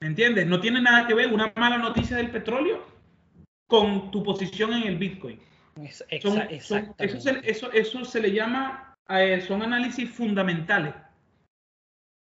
¿Me 0.01 0.09
entiendes? 0.09 0.47
No 0.47 0.61
tiene 0.61 0.81
nada 0.81 1.07
que 1.07 1.15
ver 1.15 1.33
una 1.33 1.53
mala 1.57 1.79
noticia 1.79 2.17
del 2.17 2.31
petróleo 2.31 2.85
con 3.69 4.11
tu 4.11 4.23
posición 4.23 4.73
en 4.73 4.85
el 4.85 4.99
Bitcoin. 4.99 5.39
eso, 6.09 8.05
se, 8.05 8.21
le 8.21 8.33
llama, 8.33 8.95
eh, 9.09 9.41
son 9.41 9.63
análisis 9.63 10.11
fundamentales 10.11 10.95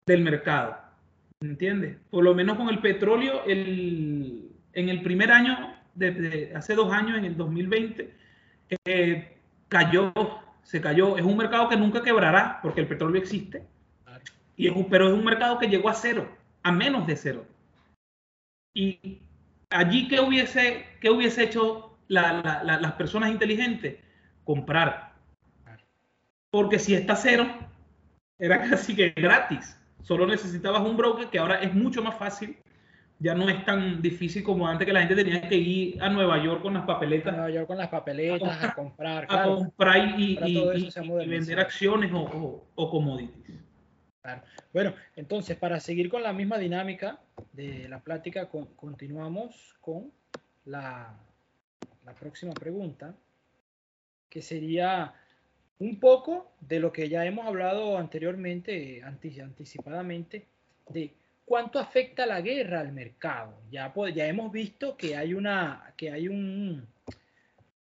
del 0.06 0.22
mercado. 0.22 0.83
¿Me 1.44 1.50
entiendes? 1.50 1.98
Por 2.08 2.24
lo 2.24 2.34
menos 2.34 2.56
con 2.56 2.70
el 2.70 2.78
petróleo, 2.78 3.42
en 3.46 4.48
el 4.72 5.02
primer 5.02 5.30
año, 5.30 5.74
de, 5.94 6.52
hace 6.56 6.74
dos 6.74 6.90
años, 6.90 7.18
en 7.18 7.26
el 7.26 7.36
2020, 7.36 8.14
eh, 8.86 9.36
cayó, 9.68 10.14
se 10.62 10.80
cayó. 10.80 11.18
Es 11.18 11.22
un 11.22 11.36
mercado 11.36 11.68
que 11.68 11.76
nunca 11.76 12.02
quebrará 12.02 12.60
porque 12.62 12.80
el 12.80 12.88
petróleo 12.88 13.20
existe. 13.20 13.62
Y 14.56 14.68
es 14.68 14.74
un, 14.74 14.88
pero 14.88 15.08
es 15.08 15.12
un 15.12 15.22
mercado 15.22 15.58
que 15.58 15.68
llegó 15.68 15.90
a 15.90 15.94
cero, 15.94 16.34
a 16.62 16.72
menos 16.72 17.06
de 17.06 17.14
cero. 17.14 17.46
Y 18.72 19.20
allí, 19.68 20.08
¿qué 20.08 20.20
hubiese, 20.20 20.86
qué 20.98 21.10
hubiese 21.10 21.44
hecho 21.44 21.98
las 22.08 22.92
personas 22.94 23.30
inteligentes? 23.30 23.98
Comprar. 24.44 25.12
Porque 26.50 26.78
si 26.78 26.94
está 26.94 27.14
cero, 27.16 27.46
era 28.38 28.62
casi 28.70 28.96
que 28.96 29.10
gratis. 29.10 29.78
Solo 30.04 30.26
necesitabas 30.26 30.82
un 30.82 30.96
broker 30.96 31.28
que 31.28 31.38
ahora 31.38 31.60
es 31.60 31.74
mucho 31.74 32.02
más 32.02 32.16
fácil 32.16 32.56
ya 33.18 33.34
no 33.34 33.48
es 33.48 33.64
tan 33.64 34.02
difícil 34.02 34.42
como 34.42 34.66
antes 34.66 34.86
que 34.86 34.92
la 34.92 35.00
gente 35.00 35.14
tenía 35.16 35.48
que 35.48 35.56
ir 35.56 36.02
a 36.02 36.10
Nueva 36.10 36.42
York 36.42 36.62
con 36.62 36.74
las 36.74 36.84
papeletas. 36.84 37.32
A 37.32 37.36
Nueva 37.36 37.50
York 37.50 37.66
con 37.66 37.78
las 37.78 37.88
papeletas, 37.88 38.64
a 38.64 38.74
comprar. 38.74 39.26
A 39.28 39.44
comprar, 39.44 40.20
y, 40.20 40.36
vender 41.26 41.60
acciones 41.60 42.10
o, 42.12 42.90
commodities. 42.90 43.60
Bueno, 44.72 44.94
entonces, 45.16 45.56
para 45.56 45.80
seguir 45.80 46.08
con 46.08 46.22
la 46.22 46.32
misma 46.32 46.58
dinámica 46.58 47.20
de 47.52 47.88
la 47.88 48.00
plática, 48.00 48.48
continuamos 48.76 49.74
con 49.80 50.12
la, 50.64 51.14
la 52.04 52.14
próxima 52.14 52.52
pregunta, 52.52 53.14
que 54.28 54.42
sería 54.42 55.14
un 55.78 56.00
poco 56.00 56.52
de 56.60 56.80
lo 56.80 56.92
que 56.92 57.08
ya 57.08 57.24
hemos 57.26 57.46
hablado 57.46 57.98
anteriormente, 57.98 59.02
anticipadamente, 59.02 60.46
de 60.88 61.12
¿Cuánto 61.44 61.78
afecta 61.78 62.24
la 62.24 62.40
guerra 62.40 62.80
al 62.80 62.92
mercado? 62.92 63.60
Ya, 63.70 63.92
ya 64.14 64.26
hemos 64.26 64.50
visto 64.50 64.96
que 64.96 65.14
hay 65.16 65.34
una, 65.34 65.92
que 65.96 66.10
hay 66.10 66.28
un, 66.28 66.86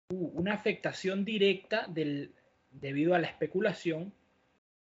una 0.08 0.54
afectación 0.54 1.24
directa 1.24 1.86
del, 1.88 2.32
debido 2.70 3.14
a 3.14 3.18
la 3.18 3.26
especulación, 3.26 4.12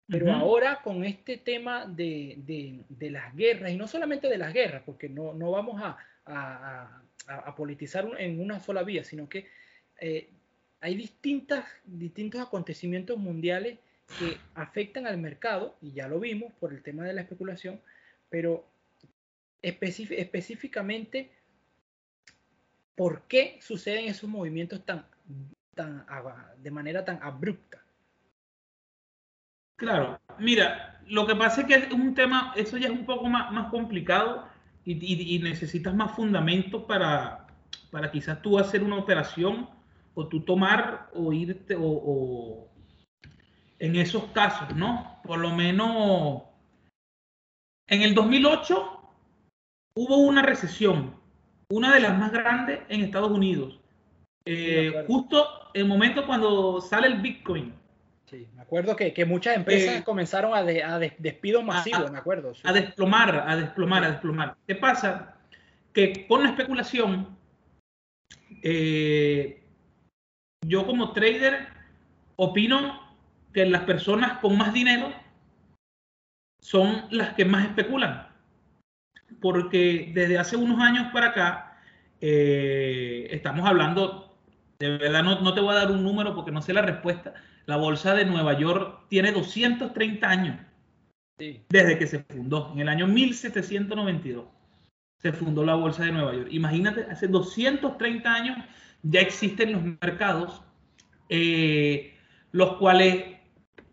pero 0.08 0.32
ahora 0.32 0.82
con 0.82 1.04
este 1.04 1.38
tema 1.38 1.86
de, 1.86 2.86
las 3.00 3.36
guerras, 3.36 3.72
y 3.72 3.76
no 3.76 3.88
solamente 3.88 4.30
de 4.30 4.38
las 4.38 4.54
guerras, 4.54 4.84
porque 4.86 5.10
no, 5.10 5.34
vamos 5.34 5.82
a, 5.82 5.98
a, 7.28 7.56
politizar 7.56 8.10
en 8.18 8.40
una 8.40 8.60
sola 8.62 8.84
vía, 8.84 9.04
sino 9.04 9.28
que 9.28 9.48
eh, 10.00 10.30
hay 10.84 10.96
distintas, 10.96 11.66
distintos 11.86 12.42
acontecimientos 12.42 13.18
mundiales 13.18 13.80
que 14.20 14.38
afectan 14.54 15.08
al 15.08 15.18
mercado, 15.18 15.78
y 15.82 15.94
ya 15.94 16.10
lo 16.10 16.20
vimos 16.20 16.52
por 16.60 16.74
el 16.74 16.84
tema 16.84 17.06
de 17.06 17.14
la 17.14 17.22
especulación, 17.22 17.80
pero 18.30 18.68
específicamente, 19.62 21.32
¿por 22.96 23.22
qué 23.30 23.60
suceden 23.62 24.10
esos 24.10 24.30
movimientos 24.30 24.86
tan, 24.86 25.06
tan, 25.74 26.06
de 26.62 26.72
manera 26.72 27.06
tan 27.06 27.18
abrupta? 27.24 27.82
Claro, 29.78 30.20
mira, 30.38 31.02
lo 31.08 31.26
que 31.26 31.36
pasa 31.38 31.62
es 31.62 31.68
que 31.68 31.76
es 31.76 31.94
un 31.94 32.14
tema, 32.14 32.52
eso 32.58 32.76
ya 32.76 32.88
es 32.88 32.94
un 32.94 33.06
poco 33.06 33.30
más, 33.30 33.54
más 33.54 33.72
complicado 33.72 34.50
y, 34.84 35.40
necesitas 35.40 35.96
más 35.96 36.14
fundamentos 36.14 36.84
para, 36.84 37.48
para 37.90 38.12
quizás 38.12 38.42
tú 38.42 38.60
hacer 38.60 38.84
una 38.84 38.98
operación 38.98 39.82
o 40.16 40.28
tú 40.28 40.42
tomar 40.42 41.10
o 41.14 41.34
irte 41.34 41.76
o, 41.80 42.68
en 43.80 43.96
esos 43.96 44.26
casos, 44.26 44.76
¿no? 44.76 45.20
Por 45.24 45.40
lo 45.40 45.52
menos 45.52 46.44
en 47.88 48.02
el 48.02 48.14
2008 48.16 49.02
hubo 49.96 50.18
una 50.18 50.42
recesión, 50.42 51.16
una 51.70 51.94
de 51.94 52.00
las 52.00 52.18
más 52.18 52.32
grandes 52.32 52.80
en 52.90 53.02
Estados 53.02 53.32
Unidos. 53.32 53.80
Eh, 54.46 55.06
justo 55.08 55.46
el 55.74 55.86
momento 55.86 56.26
cuando 56.26 56.82
sale 56.82 57.08
el 57.08 57.22
Bitcoin. 57.22 57.74
Sí, 58.26 58.48
me 58.56 58.62
acuerdo 58.62 58.96
que, 58.96 59.14
que 59.14 59.26
muchas 59.26 59.56
empresas 59.56 59.98
eh, 59.98 60.04
comenzaron 60.04 60.54
a, 60.54 60.60
a 60.60 61.00
despidos 61.00 61.64
masivos, 61.64 62.12
me 62.12 62.18
acuerdo. 62.18 62.54
A 62.64 62.74
desplomar, 62.74 63.46
a 63.48 63.56
desplomar, 63.56 64.04
a 64.04 64.12
desplomar. 64.12 64.56
¿Qué 64.68 64.76
pasa? 64.76 65.36
Que 65.94 66.26
con 66.28 66.44
la 66.44 66.50
especulación, 66.50 67.38
eh, 68.64 69.63
yo 70.66 70.86
como 70.86 71.12
trader 71.14 71.68
opino 72.36 73.02
que 73.54 73.66
las 73.66 73.84
personas 73.84 74.40
con 74.40 74.58
más 74.58 74.74
dinero 74.74 75.14
son 76.62 77.06
las 77.12 77.34
que 77.34 77.46
más 77.46 77.66
especulan. 77.66 78.28
Porque 79.42 80.12
desde 80.14 80.38
hace 80.38 80.56
unos 80.56 80.80
años 80.80 81.12
para 81.12 81.28
acá, 81.28 81.78
eh, 82.22 83.28
estamos 83.32 83.68
hablando, 83.68 84.38
de 84.80 84.98
verdad 84.98 85.24
no, 85.24 85.42
no, 85.42 85.54
te 85.54 85.62
voy 85.62 85.72
a 85.72 85.80
dar 85.80 85.92
un 85.92 86.04
número 86.04 86.34
porque 86.34 86.52
no 86.52 86.62
sé 86.62 86.74
la 86.74 86.82
respuesta, 86.82 87.34
la 87.66 87.78
bolsa 87.78 88.16
de 88.16 88.26
Nueva 88.26 88.54
York 88.58 89.06
tiene 89.10 89.32
230 89.32 90.30
años 90.30 90.60
desde 91.70 91.98
que 91.98 92.08
se 92.08 92.20
fundó, 92.20 92.72
en 92.74 92.80
el 92.82 92.90
año 92.90 93.08
1792 93.08 94.46
se 95.18 95.34
fundó 95.34 95.66
la 95.66 95.76
bolsa 95.76 96.04
de 96.04 96.12
Nueva 96.12 96.34
York. 96.34 96.50
Imagínate, 96.52 97.08
hace 97.10 97.28
230 97.28 98.34
años 98.34 98.58
ya 99.04 99.20
existen 99.22 99.74
los 99.74 99.84
mercados, 99.84 100.64
eh, 101.30 102.18
los 102.52 102.78
cuales 102.78 103.38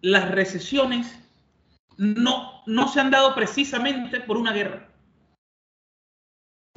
las 0.00 0.30
recesiones 0.30 1.18
no, 1.98 2.62
no 2.66 2.88
se 2.88 3.00
han 3.00 3.10
dado 3.10 3.34
precisamente 3.34 4.20
por 4.20 4.36
una 4.36 4.52
guerra. 4.52 4.88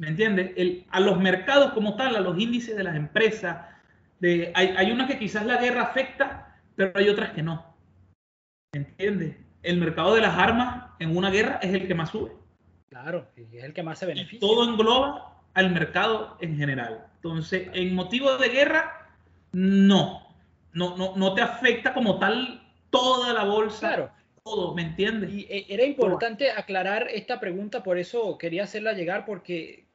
¿Me 0.00 0.08
entiendes? 0.08 0.84
a 0.90 1.00
los 1.00 1.18
mercados 1.20 1.72
como 1.72 1.96
tal, 1.96 2.16
a 2.16 2.20
los 2.20 2.38
índices 2.38 2.76
de 2.76 2.84
las 2.84 2.96
empresas, 2.96 3.68
de, 4.18 4.52
hay, 4.54 4.74
hay 4.76 4.90
unas 4.90 5.08
que 5.08 5.18
quizás 5.18 5.46
la 5.46 5.56
guerra 5.56 5.82
afecta, 5.82 6.60
pero 6.74 6.92
hay 6.96 7.08
otras 7.08 7.30
que 7.30 7.42
no. 7.42 7.74
¿Me 8.74 8.80
entiendes? 8.80 9.36
El 9.62 9.78
mercado 9.78 10.14
de 10.14 10.20
las 10.20 10.36
armas 10.36 10.90
en 10.98 11.16
una 11.16 11.30
guerra 11.30 11.60
es 11.62 11.72
el 11.72 11.86
que 11.86 11.94
más 11.94 12.10
sube. 12.10 12.32
Claro, 12.90 13.28
es 13.36 13.64
el 13.64 13.72
que 13.72 13.82
más 13.82 13.98
se 13.98 14.06
beneficia. 14.06 14.40
todo 14.40 14.68
engloba 14.68 15.33
al 15.54 15.72
mercado 15.72 16.36
en 16.40 16.56
general. 16.56 17.06
Entonces, 17.16 17.68
en 17.72 17.94
motivo 17.94 18.36
de 18.36 18.48
guerra, 18.48 19.08
no. 19.52 20.22
No, 20.72 20.96
no, 20.96 21.16
no 21.16 21.34
te 21.34 21.40
afecta 21.40 21.94
como 21.94 22.18
tal 22.18 22.60
toda 22.90 23.32
la 23.32 23.44
bolsa. 23.44 23.88
Claro. 23.88 24.10
Todo, 24.42 24.74
¿me 24.74 24.82
entiendes? 24.82 25.32
Y 25.32 25.46
eh, 25.48 25.66
era 25.68 25.84
importante 25.84 26.50
aclarar 26.50 27.08
esta 27.10 27.40
pregunta, 27.40 27.82
por 27.82 27.96
eso 27.96 28.36
quería 28.36 28.64
hacerla 28.64 28.92
llegar, 28.92 29.24
porque 29.24 29.86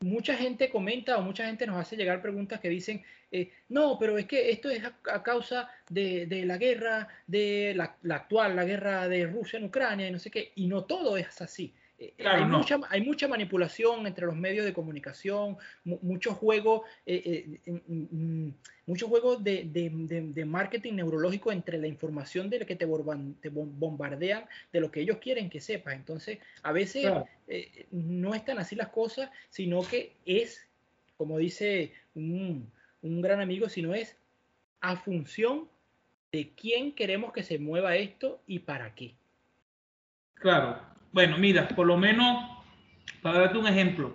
mucha 0.00 0.34
gente 0.34 0.70
comenta 0.70 1.18
o 1.18 1.22
mucha 1.22 1.44
gente 1.44 1.66
nos 1.66 1.76
hace 1.76 1.96
llegar 1.96 2.22
preguntas 2.22 2.60
que 2.60 2.70
dicen, 2.70 3.04
eh, 3.30 3.52
no, 3.68 3.98
pero 3.98 4.16
es 4.16 4.26
que 4.26 4.50
esto 4.50 4.70
es 4.70 4.82
a, 4.84 5.22
causa 5.22 5.68
de, 5.88 6.26
la 6.46 6.56
guerra, 6.56 7.08
de 7.26 7.74
la, 7.76 7.96
actual, 8.14 8.56
la 8.56 8.64
guerra 8.64 9.08
de 9.08 9.26
Rusia 9.26 9.58
en 9.58 9.66
Ucrania 9.66 10.08
y 10.08 10.10
no 10.10 10.18
sé 10.18 10.30
qué, 10.30 10.52
y 10.54 10.66
no 10.66 10.84
todo 10.84 11.16
es 11.16 11.40
así. 11.40 11.74
Eh, 12.02 12.14
hay, 12.26 12.46
mucha, 12.46 12.80
hay, 12.88 13.02
mucha, 13.02 13.28
manipulación 13.28 14.06
entre 14.06 14.24
los 14.24 14.34
medios 14.34 14.64
de 14.64 14.72
comunicación, 14.72 15.58
muchos 15.84 16.34
juegos, 16.34 16.80
eh, 17.04 17.60
eh 17.66 18.52
muchos 18.86 19.08
juegos 19.10 19.44
de, 19.44 19.68
de, 19.70 20.44
marketing 20.46 20.94
neurológico 20.94 21.52
entre 21.52 21.76
la 21.76 21.86
información 21.86 22.48
de 22.48 22.60
la 22.60 22.64
que 22.64 22.74
te, 22.74 22.86
bombardean 22.86 24.46
de 24.72 24.80
lo 24.80 24.90
que 24.90 25.02
ellos 25.02 25.18
quieren 25.18 25.50
que 25.50 25.60
sepas. 25.60 25.94
Entonces, 25.94 26.38
a 26.62 26.72
veces 26.72 27.12
no 27.90 28.34
están 28.34 28.58
así 28.58 28.74
las 28.74 28.88
cosas, 28.88 29.30
sino 29.50 29.82
que 29.82 30.14
es, 30.24 30.66
como 31.18 31.36
dice 31.36 31.92
un, 32.14 32.72
un 33.02 33.20
gran 33.20 33.40
amigo, 33.40 33.68
sino 33.68 33.94
es 33.94 34.16
a 34.80 34.96
función 34.96 35.68
de 36.32 36.50
quién 36.54 36.92
queremos 36.94 37.32
que 37.32 37.42
se 37.42 37.58
mueva 37.58 37.96
esto 37.96 38.40
y 38.46 38.60
para 38.60 38.94
qué. 38.94 39.14
Claro, 40.34 40.80
bueno, 41.12 41.38
mira, 41.38 41.68
por 41.68 41.86
lo 41.86 41.96
menos, 41.96 42.50
para 43.22 43.40
darte 43.40 43.58
un 43.58 43.66
ejemplo, 43.66 44.14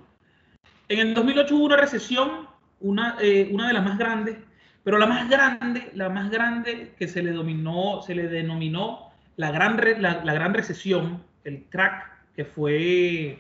en 0.88 1.00
el 1.00 1.14
2008 1.14 1.56
hubo 1.56 1.66
una 1.66 1.78
recesión, 1.78 2.48
una, 2.80 3.18
eh, 3.20 3.50
una 3.52 3.68
de 3.68 3.74
las 3.74 3.84
más 3.84 3.98
grandes, 3.98 4.38
pero 4.84 5.00
la 5.00 5.08
más 5.08 5.28
grande, 5.30 5.90
la 5.94 6.10
más 6.10 6.30
grande 6.30 6.94
que 6.98 7.08
se 7.08 7.24
le 7.24 7.32
dominó, 7.32 8.02
se 8.04 8.14
le 8.14 8.28
denominó 8.28 9.12
la 9.36 9.52
gran, 9.52 9.78
la, 10.00 10.34
gran 10.34 10.54
recesión, 10.54 11.24
el 11.44 11.64
crack, 11.66 12.12
que 12.36 12.46
fue 12.46 13.40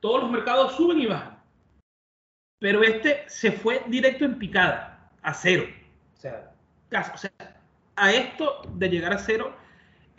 todos 0.00 0.22
los 0.22 0.30
mercados 0.30 0.76
suben 0.76 1.00
y 1.00 1.06
bajan. 1.06 1.38
Pero 2.60 2.82
este 2.82 3.24
se 3.26 3.52
fue 3.52 3.82
directo 3.88 4.24
en 4.24 4.38
picada, 4.38 5.10
a 5.22 5.34
cero. 5.34 5.64
O 6.16 6.20
sea, 6.20 6.52
o 7.14 7.18
sea, 7.18 7.30
a 7.96 8.12
esto 8.12 8.62
de 8.74 8.88
llegar 8.88 9.12
a 9.12 9.18
cero 9.18 9.56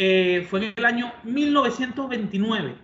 eh, 0.03 0.47
fue 0.49 0.65
en 0.65 0.73
el 0.75 0.85
año 0.85 1.13
1929. 1.25 2.75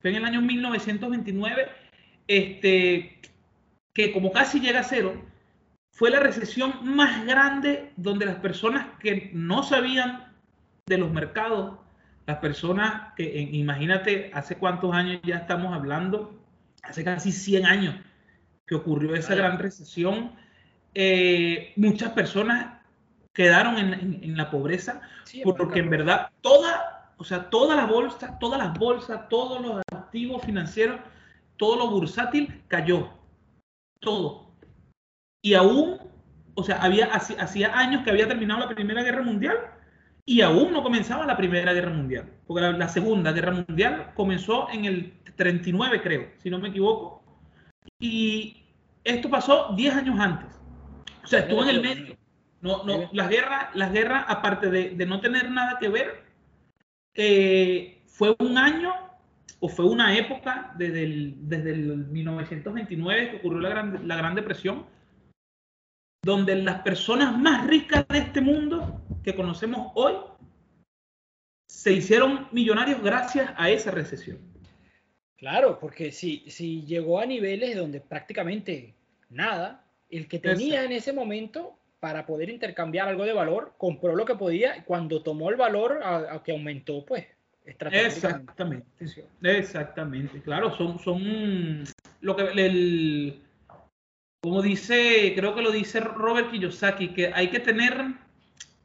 Fue 0.00 0.10
en 0.10 0.16
el 0.16 0.24
año 0.24 0.42
1929, 0.42 1.68
este, 2.26 3.20
que 3.94 4.12
como 4.12 4.32
casi 4.32 4.58
llega 4.58 4.80
a 4.80 4.82
cero, 4.82 5.14
fue 5.92 6.10
la 6.10 6.18
recesión 6.18 6.74
más 6.82 7.24
grande 7.24 7.92
donde 7.96 8.26
las 8.26 8.34
personas 8.40 8.98
que 8.98 9.30
no 9.32 9.62
sabían 9.62 10.34
de 10.86 10.98
los 10.98 11.12
mercados, 11.12 11.78
las 12.26 12.38
personas 12.38 13.14
que, 13.14 13.48
imagínate, 13.52 14.32
hace 14.34 14.56
cuántos 14.56 14.92
años 14.92 15.20
ya 15.22 15.36
estamos 15.36 15.72
hablando, 15.72 16.36
hace 16.82 17.04
casi 17.04 17.30
100 17.30 17.64
años 17.64 17.94
que 18.66 18.74
ocurrió 18.74 19.14
esa 19.14 19.36
gran 19.36 19.60
recesión, 19.60 20.32
eh, 20.94 21.72
muchas 21.76 22.10
personas 22.10 22.75
quedaron 23.36 23.76
en, 23.76 24.34
la 24.34 24.50
pobreza, 24.50 25.02
porque 25.58 25.80
en 25.80 25.90
verdad 25.90 26.30
toda, 26.40 27.12
o 27.18 27.24
sea, 27.24 27.50
todas 27.50 27.76
las 27.76 27.86
bolsas, 27.86 28.38
todas 28.38 28.58
las 28.58 28.78
bolsas, 28.78 29.28
todos 29.28 29.60
los 29.60 29.82
activos 29.92 30.42
financieros, 30.42 30.98
todo 31.58 31.76
lo 31.76 31.90
bursátil 31.90 32.62
cayó, 32.66 33.10
todo. 34.00 34.52
Y 35.42 35.52
aún, 35.52 35.98
o 36.54 36.62
sea, 36.62 36.82
había 36.82 37.08
hacía 37.12 37.78
años 37.78 38.02
que 38.04 38.10
había 38.10 38.26
terminado 38.26 38.60
la 38.60 38.74
Primera 38.74 39.02
Guerra 39.02 39.22
Mundial 39.22 39.58
y 40.24 40.40
aún 40.40 40.72
no 40.72 40.82
comenzaba 40.82 41.26
la 41.26 41.36
Primera 41.36 41.74
Guerra 41.74 41.92
Mundial, 41.92 42.32
porque 42.46 42.62
la, 42.62 42.72
la 42.72 42.88
Segunda 42.88 43.32
Guerra 43.32 43.52
Mundial 43.52 44.12
comenzó 44.14 44.70
en 44.70 44.86
el 44.86 45.12
39, 45.36 46.00
creo, 46.00 46.30
si 46.38 46.48
no 46.48 46.58
me 46.58 46.68
equivoco, 46.68 47.22
y 48.00 48.64
esto 49.04 49.28
pasó 49.28 49.74
10 49.76 49.94
años 49.94 50.18
antes. 50.18 50.58
O 51.22 51.26
sea, 51.26 51.40
estuvo 51.40 51.62
en 51.64 51.68
el 51.68 51.82
medio. 51.82 52.16
No, 52.66 52.82
no, 52.84 53.08
las 53.12 53.28
guerras, 53.28 53.74
las 53.74 53.92
guerras, 53.92 54.24
aparte 54.26 54.70
de, 54.70 55.06
no 55.06 55.20
tener 55.20 55.50
nada 55.52 55.78
que 55.78 55.88
ver, 55.88 56.24
eh, 57.14 58.02
fue 58.06 58.34
un 58.40 58.58
año 58.58 58.92
o 59.60 59.68
fue 59.68 59.84
una 59.84 60.18
época 60.18 60.74
desde 60.76 61.04
el, 61.04 61.48
desde 61.48 61.70
el 61.70 62.06
1929 62.08 63.30
que 63.30 63.36
ocurrió 63.36 63.60
la 63.60 63.68
gran, 63.68 64.08
la 64.08 64.16
gran 64.16 64.34
Depresión, 64.34 64.84
donde 66.24 66.56
las 66.56 66.82
personas 66.82 67.38
más 67.38 67.68
ricas 67.68 68.06
de 68.08 68.18
este 68.18 68.40
mundo 68.40 69.00
que 69.22 69.36
conocemos 69.36 69.92
hoy 69.94 70.14
se 71.68 71.92
hicieron 71.92 72.48
millonarios 72.50 73.00
gracias 73.00 73.52
a 73.56 73.70
esa 73.70 73.92
recesión. 73.92 74.38
Claro, 75.36 75.78
porque 75.78 76.10
si, 76.10 76.50
si 76.50 76.84
llegó 76.84 77.20
a 77.20 77.26
niveles 77.26 77.76
donde 77.76 78.00
prácticamente 78.00 78.94
nada, 79.28 79.84
el 80.10 80.26
que 80.26 80.40
tenía 80.40 80.82
en 80.82 80.90
ese 80.90 81.12
momento 81.12 81.78
para 82.00 82.26
poder 82.26 82.50
intercambiar 82.50 83.08
algo 83.08 83.24
de 83.24 83.32
valor, 83.32 83.74
compró 83.78 84.14
lo 84.14 84.24
que 84.24 84.34
podía, 84.34 84.84
cuando 84.84 85.22
tomó 85.22 85.50
el 85.50 85.56
valor 85.56 86.00
a, 86.02 86.42
que 86.42 86.52
aumentó, 86.52 87.04
pues, 87.04 87.26
Exactamente, 87.90 88.86
exactamente, 89.42 90.40
claro, 90.40 90.70
son, 90.76 91.00
son 91.00 91.82
lo 92.20 92.36
que 92.36 92.42
el, 92.44 93.42
como 94.40 94.62
dice, 94.62 95.32
creo 95.34 95.52
que 95.56 95.62
lo 95.62 95.72
dice 95.72 95.98
Robert 95.98 96.52
Kiyosaki, 96.52 97.08
que 97.08 97.32
hay 97.34 97.50
que 97.50 97.58
tener 97.58 98.14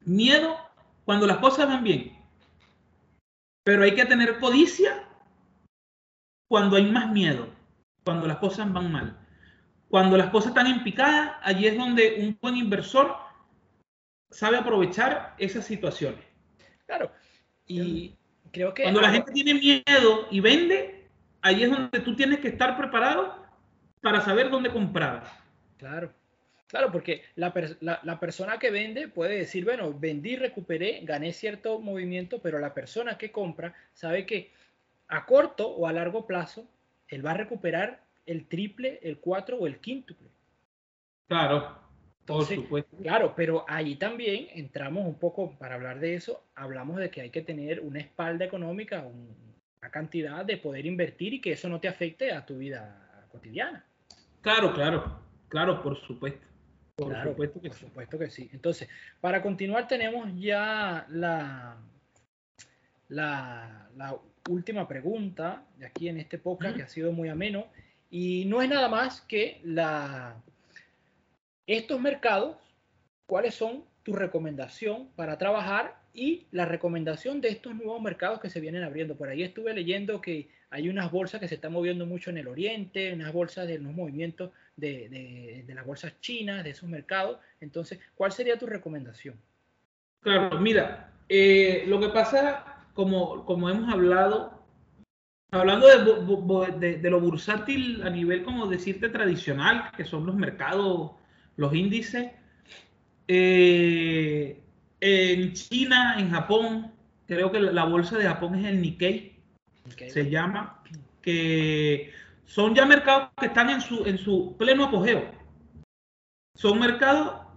miedo 0.04 0.58
cuando 1.06 1.28
las 1.28 1.38
cosas 1.38 1.68
van 1.68 1.84
bien, 1.84 2.18
pero 3.64 3.84
hay 3.84 3.94
que 3.94 4.06
tener 4.06 4.40
codicia 4.40 5.08
cuando 6.50 6.78
hay 6.78 6.92
más 6.92 7.12
miedo, 7.12 7.50
cuando 8.04 8.26
las 8.26 8.38
cosas 8.38 8.74
van 8.74 8.92
mal. 8.92 9.21
Cuando 9.92 10.16
las 10.16 10.30
cosas 10.30 10.52
están 10.52 10.68
en 10.68 10.86
picada, 10.86 11.38
allí 11.44 11.68
es 11.68 11.78
donde 11.78 12.16
un 12.20 12.38
buen 12.42 12.56
inversor 12.56 13.14
sabe 14.30 14.56
aprovechar 14.56 15.36
esas 15.38 15.66
situaciones. 15.66 16.24
Claro. 16.86 17.12
Y 17.68 18.16
creo 18.54 18.74
que. 18.74 18.84
Cuando 18.84 19.02
la 19.02 19.12
gente 19.12 19.34
tiene 19.34 19.54
miedo 19.54 20.28
y 20.32 20.40
vende, 20.40 21.10
ahí 21.42 21.64
es 21.64 21.70
donde 21.70 22.00
tú 22.00 22.16
tienes 22.16 22.40
que 22.40 22.48
estar 22.48 22.78
preparado 22.78 23.46
para 24.02 24.22
saber 24.22 24.50
dónde 24.50 24.72
comprar. 24.72 25.24
Claro. 25.78 26.14
Claro, 26.68 26.90
porque 26.90 27.24
la, 27.36 27.54
la, 27.82 28.20
persona 28.22 28.58
que 28.60 28.72
vende 28.72 29.10
puede 29.10 29.40
decir, 29.40 29.66
bueno, 29.66 29.94
vendí, 29.94 30.38
recuperé, 30.38 31.02
gané 31.04 31.34
cierto 31.34 31.80
movimiento, 31.80 32.40
pero 32.42 32.60
la 32.60 32.74
persona 32.74 33.18
que 33.18 33.30
compra 33.30 33.76
sabe 33.92 34.26
que 34.26 34.54
a 35.10 35.26
corto 35.26 35.68
o 35.68 35.86
a 35.86 35.92
largo 35.92 36.26
plazo, 36.26 36.66
él 37.10 37.26
va 37.26 37.32
a 37.32 37.34
recuperar 37.34 38.00
el 38.26 38.48
triple, 38.48 39.00
el 39.04 39.20
cuatro 39.20 39.58
o 39.58 39.68
el 39.68 39.80
quíntuple. 39.80 40.30
Claro, 41.28 41.78
por 42.26 42.46
supuesto. 42.46 42.96
Claro, 42.98 43.34
pero 43.36 43.66
ahí 43.68 43.96
también 43.96 44.48
entramos 44.54 45.06
un 45.06 45.16
poco, 45.16 45.52
para 45.58 45.76
hablar 45.76 46.00
de 46.00 46.16
eso, 46.16 46.44
hablamos 46.56 46.98
de 46.98 47.10
que 47.10 47.22
hay 47.22 47.30
que 47.30 47.42
tener 47.42 47.80
una 47.82 48.00
espalda 48.00 48.46
económica, 48.46 49.06
una 49.06 49.90
cantidad 49.92 50.46
de 50.46 50.58
poder 50.58 50.86
invertir 50.86 51.34
y 51.34 51.42
que 51.42 51.54
eso 51.54 51.68
no 51.68 51.80
te 51.80 51.88
afecte 51.88 52.32
a 52.32 52.46
tu 52.46 52.58
vida 52.58 53.28
cotidiana. 53.32 53.84
Claro, 54.42 54.74
claro, 54.74 55.20
claro, 55.50 55.82
por 55.82 56.00
supuesto. 56.02 56.48
Por 56.96 57.24
supuesto 57.24 57.62
que 57.62 57.70
por 57.70 57.78
supuesto 57.78 58.20
que 58.20 58.30
sí. 58.30 58.50
Entonces, 58.54 58.88
para 59.20 59.42
continuar 59.42 59.88
tenemos 59.88 60.30
ya 60.36 61.06
la, 61.10 61.78
la, 63.10 63.90
la 63.96 64.18
última 64.50 64.88
pregunta 64.88 65.64
de 65.78 65.88
aquí 65.88 66.10
en 66.10 66.20
este 66.20 66.38
podcast 66.38 66.76
que 66.76 66.84
ha 66.84 66.88
sido 66.88 67.12
muy 67.12 67.30
ameno 67.30 67.66
y 68.12 68.44
no 68.46 68.62
es 68.62 68.70
nada 68.70 68.90
más 68.90 69.22
que 69.22 69.62
la 69.64 70.36
estos 71.66 72.02
mercados, 72.02 72.58
cuáles 73.26 73.56
son 73.56 73.86
tu 74.04 74.14
recomendación 74.14 75.08
para 75.16 75.38
trabajar 75.38 75.96
y 76.14 76.48
la 76.52 76.66
recomendación 76.66 77.40
de 77.40 77.50
estos 77.50 77.74
nuevos 77.74 78.02
mercados 78.02 78.42
que 78.42 78.50
se 78.50 78.60
vienen 78.60 78.84
abriendo. 78.84 79.16
Por 79.16 79.30
ahí 79.30 79.44
estuve 79.44 79.74
leyendo 79.74 80.20
que 80.20 80.50
hay 80.70 80.90
unas 80.90 81.10
bolsas 81.12 81.40
que 81.40 81.48
se 81.48 81.56
están 81.56 81.72
moviendo 81.72 82.06
mucho 82.06 82.30
en 82.30 82.38
el 82.38 82.50
oriente, 82.50 83.14
unas 83.14 83.32
bolsas 83.32 83.68
de 83.68 83.80
los 83.80 83.94
movimientos 83.94 84.52
de, 84.76 85.64
las 85.68 85.86
bolsas 85.86 86.20
chinas, 86.20 86.64
de 86.66 86.72
esos 86.72 86.90
mercados. 86.90 87.38
Entonces, 87.62 88.00
¿cuál 88.16 88.34
sería 88.34 88.60
tu 88.60 88.66
recomendación? 88.66 89.36
Claro, 90.20 90.60
mira, 90.60 91.14
eh, 91.30 91.86
lo 91.88 92.00
que 92.02 92.10
pasa, 92.10 92.86
como, 92.94 93.46
como 93.46 93.70
hemos 93.70 93.92
hablado, 93.94 94.61
hablando 95.52 95.88
de, 96.80 96.98
de, 96.98 97.10
lo 97.10 97.20
bursátil 97.20 98.02
a 98.04 98.10
nivel, 98.10 98.44
como 98.44 98.68
decirte, 98.68 99.10
tradicional, 99.10 99.92
que 99.96 100.06
son 100.06 100.26
los 100.26 100.36
mercados, 100.36 101.12
los 101.58 101.74
índices, 101.76 102.32
eh, 103.28 104.62
en 105.02 105.54
China, 105.54 106.16
en 106.18 106.30
Japón, 106.32 106.92
creo 107.28 107.52
que 107.52 107.60
la 107.60 107.86
bolsa 107.86 108.18
de 108.18 108.26
Japón 108.26 108.56
es 108.56 108.66
el 108.66 108.82
Nikkei, 108.82 109.40
se 110.08 110.30
llama, 110.30 110.84
que 111.22 112.12
son 112.46 112.76
ya 112.76 112.86
mercados 112.86 113.30
que 113.40 113.48
están 113.48 113.70
en 113.70 113.82
su, 113.82 114.06
en 114.06 114.18
su 114.18 114.56
pleno 114.58 114.86
apogeo. 114.86 115.32
Son 116.56 116.80
mercados 116.80 117.48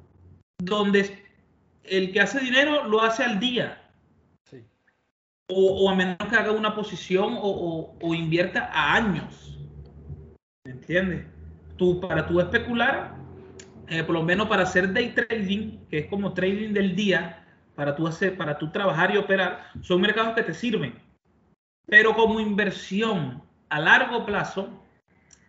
donde 0.58 1.22
el 1.84 2.12
que 2.12 2.20
hace 2.20 2.40
dinero 2.40 2.88
lo 2.88 3.02
hace 3.02 3.24
al 3.24 3.38
día. 3.38 3.83
O, 5.48 5.90
a 5.90 5.94
menos 5.94 6.16
que 6.16 6.36
haga 6.36 6.52
una 6.52 6.74
posición 6.74 7.36
o, 7.40 8.14
invierta 8.14 8.70
a 8.72 8.94
años. 8.94 9.58
¿Me 10.64 10.72
entiendes? 10.72 11.26
Tú, 11.76 12.00
para 12.00 12.26
tú 12.26 12.40
especular, 12.40 13.14
eh, 13.88 14.02
por 14.04 14.14
lo 14.14 14.22
menos 14.22 14.48
para 14.48 14.62
hacer 14.62 14.92
day 14.92 15.14
trading, 15.14 15.86
que 15.90 15.98
es 15.98 16.06
como 16.06 16.32
trading 16.32 16.72
del 16.72 16.96
día, 16.96 17.44
para 17.74 17.94
tú 17.94 18.06
hacer, 18.06 18.36
para 18.36 18.56
tú 18.56 18.70
trabajar 18.70 19.14
y 19.14 19.18
operar, 19.18 19.66
son 19.82 20.00
mercados 20.00 20.34
que 20.34 20.42
te 20.42 20.54
sirven. 20.54 20.94
Pero 21.86 22.14
como 22.14 22.40
inversión 22.40 23.42
a 23.68 23.80
largo 23.80 24.24
plazo, 24.24 24.70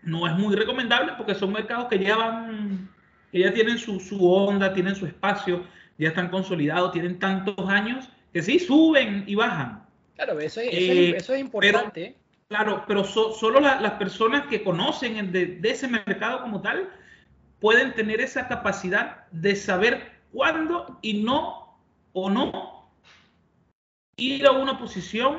no 0.03 0.27
es 0.27 0.35
muy 0.35 0.55
recomendable 0.55 1.13
porque 1.17 1.35
son 1.35 1.53
mercados 1.53 1.87
que 1.87 1.99
ya 1.99 2.17
van, 2.17 2.89
que 3.31 3.39
ya 3.39 3.53
tienen 3.53 3.77
su, 3.77 3.99
su 3.99 4.29
onda, 4.29 4.73
tienen 4.73 4.95
su 4.95 5.05
espacio, 5.05 5.63
ya 5.97 6.09
están 6.09 6.29
consolidados, 6.29 6.91
tienen 6.91 7.19
tantos 7.19 7.69
años 7.69 8.09
que 8.33 8.41
sí 8.41 8.59
suben 8.59 9.23
y 9.27 9.35
bajan. 9.35 9.84
Claro, 10.15 10.39
eso 10.39 10.61
es, 10.61 10.69
eso 10.71 11.33
es, 11.33 11.37
eh, 11.37 11.39
importante. 11.39 12.15
claro, 12.47 12.83
pero 12.87 13.03
solo 13.03 13.59
las 13.59 13.93
personas 13.93 14.47
que 14.47 14.63
conocen 14.63 15.31
de, 15.31 15.45
de, 15.45 15.69
ese 15.69 15.87
mercado 15.87 16.41
como 16.41 16.61
tal 16.61 16.89
pueden 17.59 17.93
tener 17.95 18.21
esa 18.21 18.47
capacidad 18.47 19.27
de 19.31 19.55
saber 19.55 20.11
cuándo 20.31 20.99
y 21.01 21.21
no 21.21 21.77
o 22.13 22.29
no 22.29 22.75
ir 24.17 24.45
a 24.45 24.51
una 24.51 24.77
posición 24.77 25.37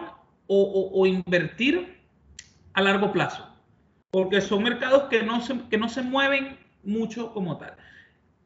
o, 0.48 1.06
invertir 1.06 1.98
a 2.74 2.82
largo 2.82 3.12
plazo, 3.12 3.48
porque 4.10 4.40
son 4.40 4.62
mercados 4.62 5.04
que 5.08 5.22
no, 5.22 5.40
se, 5.40 5.60
que 5.68 5.78
no 5.78 5.88
se 5.88 6.02
mueven 6.02 6.58
mucho 6.84 7.32
como 7.32 7.56
tal. 7.56 7.74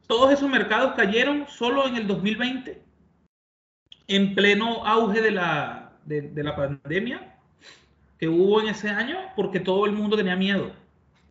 Todos 0.06 0.32
esos 0.32 0.48
mercados 0.48 0.94
cayeron 0.94 1.46
solo 1.48 1.86
en 1.86 1.96
el 1.96 2.06
2020, 2.06 2.82
en 4.08 4.34
pleno 4.34 4.86
auge 4.86 5.20
de 5.20 5.30
la, 5.30 5.79
de, 6.04 6.42
la 6.42 6.56
pandemia 6.56 7.36
que 8.18 8.28
hubo 8.28 8.60
en 8.60 8.68
ese 8.68 8.88
año, 8.88 9.16
porque 9.36 9.60
todo 9.60 9.86
el 9.86 9.92
mundo 9.92 10.16
tenía 10.16 10.36
miedo. 10.36 10.72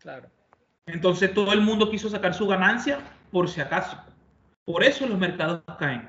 Claro. 0.00 0.28
Entonces 0.86 1.32
todo 1.32 1.52
el 1.52 1.60
mundo 1.60 1.90
quiso 1.90 2.08
sacar 2.08 2.34
su 2.34 2.46
ganancia 2.46 2.98
por 3.30 3.48
si 3.48 3.60
acaso. 3.60 3.96
Por 4.64 4.82
eso 4.82 5.06
los 5.06 5.18
mercados 5.18 5.62
caen. 5.78 6.08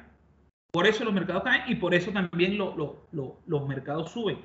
Por 0.71 0.87
eso 0.87 1.03
los 1.03 1.13
mercados 1.13 1.43
caen 1.43 1.63
y 1.67 1.75
por 1.75 1.93
eso 1.93 2.11
también 2.11 2.57
los 2.57 3.67
mercados 3.67 4.11
suben. 4.11 4.39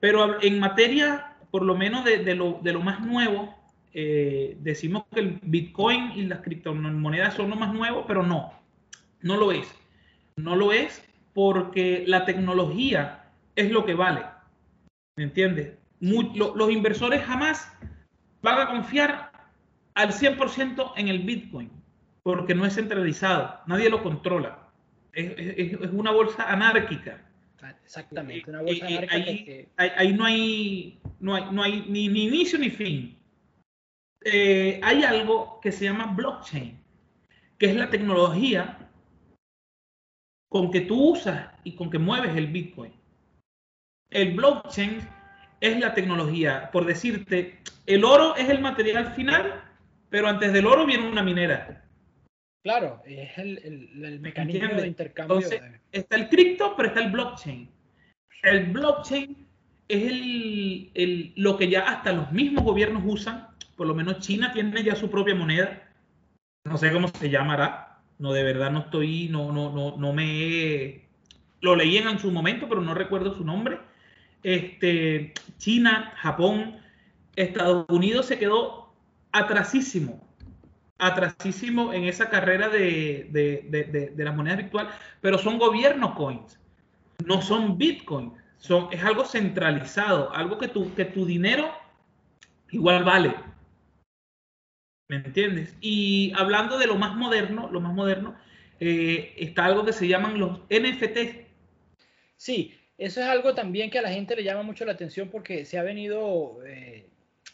Pero 0.00 0.42
en 0.42 0.58
materia, 0.58 1.36
por 1.50 1.62
lo 1.62 1.76
menos 1.76 2.04
de, 2.04 2.34
lo, 2.34 2.80
más 2.80 3.00
nuevo, 3.00 3.54
eh, 3.92 4.56
decimos 4.60 5.04
que 5.12 5.20
el 5.20 5.40
Bitcoin 5.42 6.12
y 6.14 6.22
las 6.26 6.40
criptomonedas 6.40 7.34
son 7.34 7.50
lo 7.50 7.56
más 7.56 7.72
nuevo, 7.72 8.04
pero 8.06 8.22
no, 8.22 8.52
no 9.20 9.36
lo 9.36 9.52
es. 9.52 9.72
No 10.36 10.56
lo 10.56 10.72
es 10.72 11.04
porque 11.34 12.04
la 12.06 12.24
tecnología 12.24 13.21
es 13.56 13.70
lo 13.70 13.84
que 13.84 13.94
vale. 13.94 14.24
¿Me 15.16 15.24
entiendes? 15.24 15.78
los 16.00 16.70
inversores 16.70 17.22
jamás 17.22 17.72
van 18.42 18.60
a 18.60 18.68
confiar 18.68 19.30
al 19.94 20.12
100% 20.12 20.94
en 20.96 21.06
el 21.06 21.20
Bitcoin 21.20 21.70
porque 22.24 22.56
no 22.56 22.66
es 22.66 22.74
centralizado, 22.74 23.60
nadie 23.66 23.88
lo 23.88 24.02
controla 24.02 24.62
es, 25.12 25.90
una 25.92 26.10
bolsa 26.10 26.50
anárquica. 26.50 27.20
Exactamente, 27.84 28.50
una 28.50 28.62
bolsa 28.62 28.86
anárquica. 28.86 29.70
Ahí, 29.76 29.90
ahí, 29.96 30.12
no, 30.12 30.24
hay, 30.24 31.00
no, 31.20 31.34
hay, 31.34 31.44
no 31.50 31.62
hay 31.62 31.84
ni, 31.88 32.06
inicio 32.06 32.58
ni 32.58 32.70
fin. 32.70 33.18
Eh, 34.24 34.80
hay 34.82 35.02
algo 35.04 35.60
que 35.60 35.72
se 35.72 35.84
llama 35.84 36.06
blockchain, 36.06 36.78
que 37.58 37.66
es 37.66 37.76
la 37.76 37.90
tecnología 37.90 38.78
con 40.48 40.70
que 40.70 40.82
tú 40.82 41.12
usas 41.12 41.50
y 41.64 41.72
con 41.74 41.90
que 41.90 41.98
mueves 41.98 42.36
el 42.36 42.46
Bitcoin. 42.46 42.92
El 44.12 44.34
blockchain 44.34 45.00
es 45.60 45.80
la 45.80 45.94
tecnología, 45.94 46.70
por 46.70 46.84
decirte, 46.84 47.58
el 47.86 48.04
oro 48.04 48.36
es 48.36 48.48
el 48.48 48.60
material 48.60 49.14
final, 49.14 49.64
pero 50.10 50.28
antes 50.28 50.52
del 50.52 50.66
oro 50.66 50.84
viene 50.84 51.08
una 51.08 51.22
minera. 51.22 51.84
Claro, 52.62 53.02
es 53.06 53.36
el, 53.38 54.20
mecanismo 54.20 54.74
de 54.74 54.86
intercambio. 54.86 55.36
Entonces, 55.36 55.62
está 55.90 56.16
el 56.16 56.28
cripto, 56.28 56.74
pero 56.76 56.88
está 56.88 57.00
el 57.00 57.10
blockchain. 57.10 57.68
El 58.42 58.66
blockchain 58.66 59.46
es 59.88 60.02
el, 60.04 61.32
lo 61.36 61.56
que 61.56 61.68
ya 61.68 61.88
hasta 61.88 62.12
los 62.12 62.30
mismos 62.32 62.64
gobiernos 62.64 63.02
usan. 63.06 63.48
Por 63.76 63.86
lo 63.86 63.94
menos 63.94 64.20
China 64.20 64.52
tiene 64.52 64.84
ya 64.84 64.94
su 64.94 65.10
propia 65.10 65.34
moneda. 65.34 65.88
No 66.64 66.76
sé 66.76 66.92
cómo 66.92 67.08
se 67.08 67.30
llamará. 67.30 67.98
No, 68.18 68.32
de 68.32 68.44
verdad 68.44 68.70
no 68.70 68.80
estoy, 68.80 69.28
no, 69.28 69.50
no, 69.52 69.72
no, 69.72 69.96
no 69.96 70.12
me 70.12 71.02
lo 71.60 71.74
leí 71.74 71.96
en 71.96 72.18
su 72.18 72.30
momento, 72.30 72.68
pero 72.68 72.80
no 72.80 72.94
recuerdo 72.94 73.34
su 73.34 73.44
nombre. 73.44 73.78
Este, 74.42 75.34
China, 75.58 76.12
Japón, 76.16 76.80
Estados 77.36 77.86
Unidos 77.88 78.26
se 78.26 78.38
quedó 78.38 78.92
atrasísimo 79.32 80.20
atrasísimo 81.02 81.92
en 81.92 82.04
esa 82.04 82.30
carrera 82.30 82.68
de, 82.68 83.26
de, 83.30 84.12
de, 84.14 84.24
las 84.24 84.36
monedas 84.36 84.58
virtuales, 84.58 84.94
pero 85.20 85.36
son 85.36 85.58
gobiernos 85.58 86.14
coins, 86.14 86.60
no 87.26 87.42
son 87.42 87.76
bitcoins, 87.76 88.32
son, 88.58 88.86
es 88.92 89.02
algo 89.02 89.24
centralizado, 89.24 90.32
algo 90.32 90.58
que 90.58 90.68
tu, 90.68 90.94
que 90.94 91.04
tu 91.04 91.26
dinero 91.26 91.72
igual 92.70 93.02
vale. 93.02 93.34
¿Me 95.08 95.16
entiendes? 95.16 95.76
Y 95.80 96.32
hablando 96.36 96.78
de 96.78 96.86
lo 96.86 96.96
más 96.96 97.16
moderno, 97.16 97.68
lo 97.70 97.80
más 97.80 97.92
moderno, 97.92 98.36
eh, 98.78 99.34
está 99.36 99.64
algo 99.64 99.84
que 99.84 99.92
se 99.92 100.06
llaman 100.06 100.38
los 100.38 100.60
NFT. 100.70 101.48
Sí, 102.36 102.78
eso 102.98 103.20
es 103.20 103.26
algo 103.26 103.54
también 103.54 103.90
que 103.90 103.98
a 103.98 104.02
la 104.02 104.10
gente 104.10 104.36
le 104.36 104.44
llama 104.44 104.62
mucho 104.62 104.84
la 104.84 104.92
atención 104.92 105.28
porque 105.28 105.64
se 105.64 105.78
ha 105.78 105.82
venido 105.82 106.58
eh, 106.64 107.08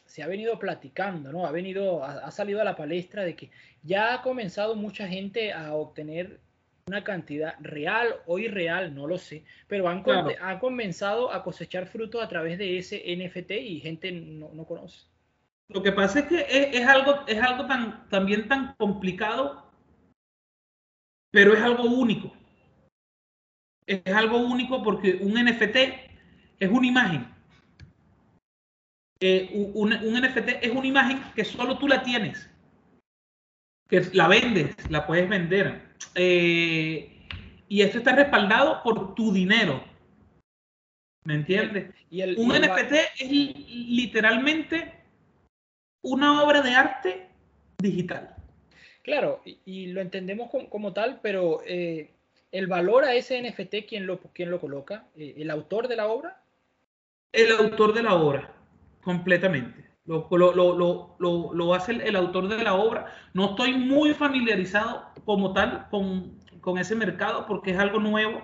se 0.08 0.22
ha 0.22 0.26
venido 0.26 0.58
platicando, 0.58 1.30
¿no? 1.30 1.46
Ha 1.46 1.52
venido, 1.52 2.02
ha, 2.02 2.30
salido 2.30 2.60
a 2.60 2.64
la 2.64 2.76
palestra 2.76 3.24
de 3.24 3.36
que 3.36 3.50
ya 3.82 4.14
ha 4.14 4.22
comenzado 4.22 4.74
mucha 4.74 5.06
gente 5.06 5.52
a 5.52 5.74
obtener 5.74 6.40
una 6.86 7.04
cantidad 7.04 7.54
real 7.60 8.16
o 8.26 8.38
irreal, 8.38 8.94
no 8.94 9.06
lo 9.06 9.18
sé, 9.18 9.44
pero 9.66 9.86
han, 9.86 10.02
comenzado 10.58 11.30
a 11.30 11.44
cosechar 11.44 11.86
frutos 11.86 12.22
a 12.22 12.28
través 12.28 12.56
de 12.56 12.78
ese 12.78 13.02
NFT 13.16 13.50
y 13.50 13.80
gente 13.80 14.10
no, 14.10 14.50
no 14.54 14.64
conoce. 14.64 15.06
Lo 15.68 15.82
que 15.82 15.92
pasa 15.92 16.20
es 16.20 16.26
que 16.26 16.46
es, 16.72 16.86
algo, 16.86 17.26
es 17.26 17.40
algo 17.42 17.66
tan, 17.66 18.08
también 18.08 18.48
tan 18.48 18.74
complicado, 18.76 19.70
pero 21.30 21.52
es 21.52 21.60
algo 21.60 21.84
único. 21.84 22.32
Es 23.88 24.14
algo 24.14 24.36
único 24.36 24.82
porque 24.82 25.18
un 25.22 25.32
NFT 25.32 25.76
es 26.60 26.70
una 26.70 26.86
imagen. 26.86 27.26
Eh, 29.20 29.72
un, 29.74 29.90
NFT 29.90 30.62
es 30.62 30.70
una 30.70 30.86
imagen 30.86 31.22
que 31.34 31.44
solo 31.44 31.78
tú 31.78 31.88
la 31.88 32.02
tienes. 32.02 32.50
Que 33.88 34.02
la 34.12 34.28
vendes, 34.28 34.76
la 34.90 35.06
puedes 35.06 35.26
vender. 35.26 35.80
Eh, 36.14 37.26
y 37.66 37.80
esto 37.80 37.98
está 37.98 38.14
respaldado 38.14 38.82
por 38.82 39.14
tu 39.14 39.32
dinero. 39.32 39.82
¿Me 41.24 41.34
entiendes? 41.34 41.94
Y 42.10 42.20
el, 42.20 42.36
un 42.36 42.48
NFT 42.48 42.92
es 43.20 43.30
literalmente 43.30 44.92
una 46.02 46.42
obra 46.42 46.60
de 46.60 46.74
arte 46.74 47.28
digital. 47.78 48.34
Claro, 49.02 49.40
y, 49.44 49.86
lo 49.86 50.02
entendemos 50.02 50.50
como, 50.68 50.92
tal, 50.92 51.20
pero 51.22 51.62
eh, 51.66 52.10
el 52.50 52.66
valor 52.66 53.04
a 53.04 53.14
ese 53.14 53.40
NFT, 53.42 53.86
¿quién 53.88 54.06
lo, 54.06 54.18
quién 54.32 54.50
lo 54.50 54.60
coloca? 54.60 55.06
Eh, 55.16 55.34
¿El 55.38 55.50
autor 55.50 55.88
de 55.88 55.96
la 55.96 56.08
obra? 56.08 56.42
El 57.32 57.52
autor 57.52 57.94
de 57.94 58.02
la 58.02 58.14
obra, 58.14 58.54
completamente. 59.02 59.88
Lo, 60.04 60.26
lo, 60.30 61.74
hace 61.74 61.92
el, 61.92 62.16
autor 62.16 62.48
de 62.48 62.64
la 62.64 62.74
obra. 62.74 63.12
No 63.34 63.50
estoy 63.50 63.74
muy 63.74 64.14
familiarizado 64.14 65.10
como 65.26 65.52
tal 65.52 65.86
con, 65.90 66.38
con 66.62 66.78
ese 66.78 66.94
mercado 66.94 67.44
porque 67.46 67.72
es 67.72 67.78
algo 67.78 68.00
nuevo, 68.00 68.40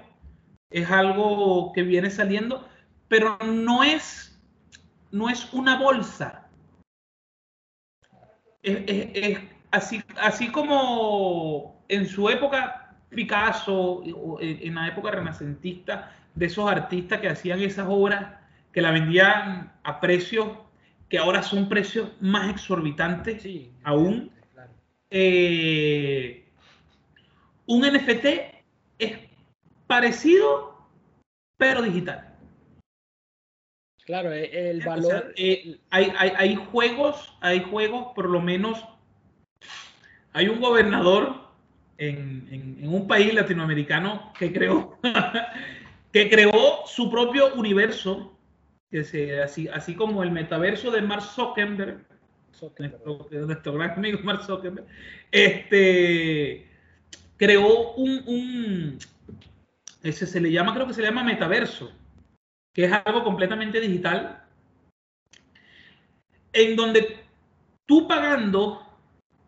es 0.69 0.91
algo 0.91 1.73
que 1.73 1.83
viene 1.83 2.11
saliendo, 2.11 2.69
pero 3.09 3.39
no 3.39 3.83
es, 3.83 4.39
no 5.11 5.31
es 5.31 5.51
una 5.55 5.81
bolsa 5.81 6.45
es, 8.65 9.39
así, 9.71 10.03
así 10.17 10.51
como 10.51 11.85
en 11.89 12.07
su 12.07 12.29
época 12.29 12.84
Picasso, 13.15 14.03
en 14.41 14.75
la 14.75 14.89
época 14.89 15.11
renacentista, 15.11 16.13
de 16.35 16.47
esos 16.47 16.69
artistas 16.71 17.21
que 17.21 17.29
hacían 17.29 17.61
esas 17.61 17.87
obras, 17.89 18.35
que 18.73 18.83
la 18.83 18.91
vendían 18.91 19.73
a 19.83 20.01
precios 20.01 20.49
que 21.09 21.19
ahora 21.19 21.43
son 21.43 21.69
precios 21.69 22.11
más 22.21 22.51
exorbitantes 22.51 23.47
aún. 23.85 24.33
Eh, 25.11 26.45
un 27.67 27.83
NFT 27.83 28.27
es 28.99 29.19
parecido, 29.87 30.89
pero 31.57 31.83
digital. 31.83 32.37
Claro, 34.05 34.33
e, 34.33 34.71
el 34.71 34.83
valor. 34.85 35.33
Eh, 35.37 35.79
hay, 35.91 36.13
hay, 36.19 36.57
juegos, 36.57 37.37
hay 37.41 37.63
juegos, 37.63 38.13
por 38.15 38.29
lo 38.29 38.41
menos. 38.41 38.85
Hay 40.33 40.49
un 40.49 40.61
gobernador 40.61 41.44
en, 41.99 42.79
un 42.83 43.07
país 43.07 43.33
latinoamericano 43.33 44.33
que 44.39 44.53
creó, 44.53 44.99
que 46.13 46.29
creó 46.31 46.85
su 46.87 47.11
propio 47.11 47.55
universo, 47.55 48.37
que 48.91 49.05
se, 49.05 49.43
así, 49.43 49.69
así 49.69 49.95
como 49.95 50.23
el 50.23 50.31
metaverso 50.31 50.91
de 50.91 51.03
Mark 51.03 51.23
Zuckerberg, 51.23 52.07
Nuestro, 53.31 53.73
gran 53.73 53.91
amigo 53.93 54.21
Mark 54.23 54.43
Zuckerberg, 54.45 54.87
este, 55.31 56.69
creó 57.37 57.93
un, 57.95 58.23
un, 58.27 58.99
ese 60.03 60.27
se 60.27 60.41
le 60.41 60.53
llama, 60.53 60.75
creo 60.75 60.87
que 60.87 60.95
se 60.95 61.01
le 61.03 61.09
llama 61.09 61.25
metaverso 61.25 61.93
que 62.75 62.85
es 62.85 62.93
algo 62.93 63.23
completamente 63.23 63.81
digital, 63.81 64.45
en 66.53 66.77
donde 66.77 67.25
tú 67.87 68.09
pagando 68.09 68.83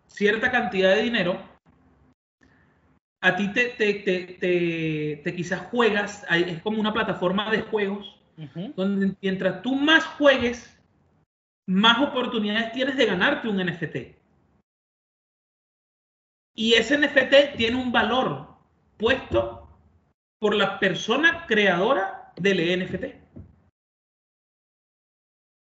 cierta 0.07 0.51
cantidad 0.51 0.95
de 0.95 1.03
dinero, 1.03 1.39
a 3.21 3.37
ti 3.37 3.53
te, 3.53 3.71
te, 5.23 5.35
quizás 5.35 5.61
juegas, 5.69 6.25
es 6.31 6.63
como 6.63 6.81
una 6.81 6.93
plataforma 6.93 7.51
de 7.51 7.63
juegos, 7.63 8.21
donde 8.77 9.17
mientras 9.21 9.63
tú 9.63 9.75
más 9.75 10.05
juegues, 10.05 10.79
más 11.67 11.99
oportunidades 12.01 12.73
tienes 12.73 12.97
de 12.97 13.07
ganarte 13.07 13.49
un 13.49 13.57
NFT. 13.57 14.17
Y 16.55 16.75
ese 16.75 16.97
NFT 16.97 17.57
tiene 17.57 17.77
un 17.77 17.93
valor 17.93 18.49
puesto 18.97 19.69
por 20.39 20.55
la 20.55 20.79
persona 20.79 21.47
creadora 21.47 22.33
del 22.37 22.85
NFT. 22.85 23.05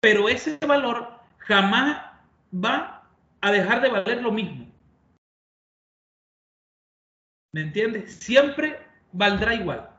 Pero 0.00 0.28
ese 0.28 0.58
valor 0.66 1.20
jamás 1.38 2.02
va 2.52 3.08
a 3.40 3.52
dejar 3.52 3.80
de 3.80 3.88
valer 3.90 4.22
lo 4.22 4.32
mismo. 4.32 4.71
¿Me 7.52 7.62
entiendes? 7.62 8.14
Siempre 8.14 8.78
valdrá 9.12 9.54
igual. 9.54 9.90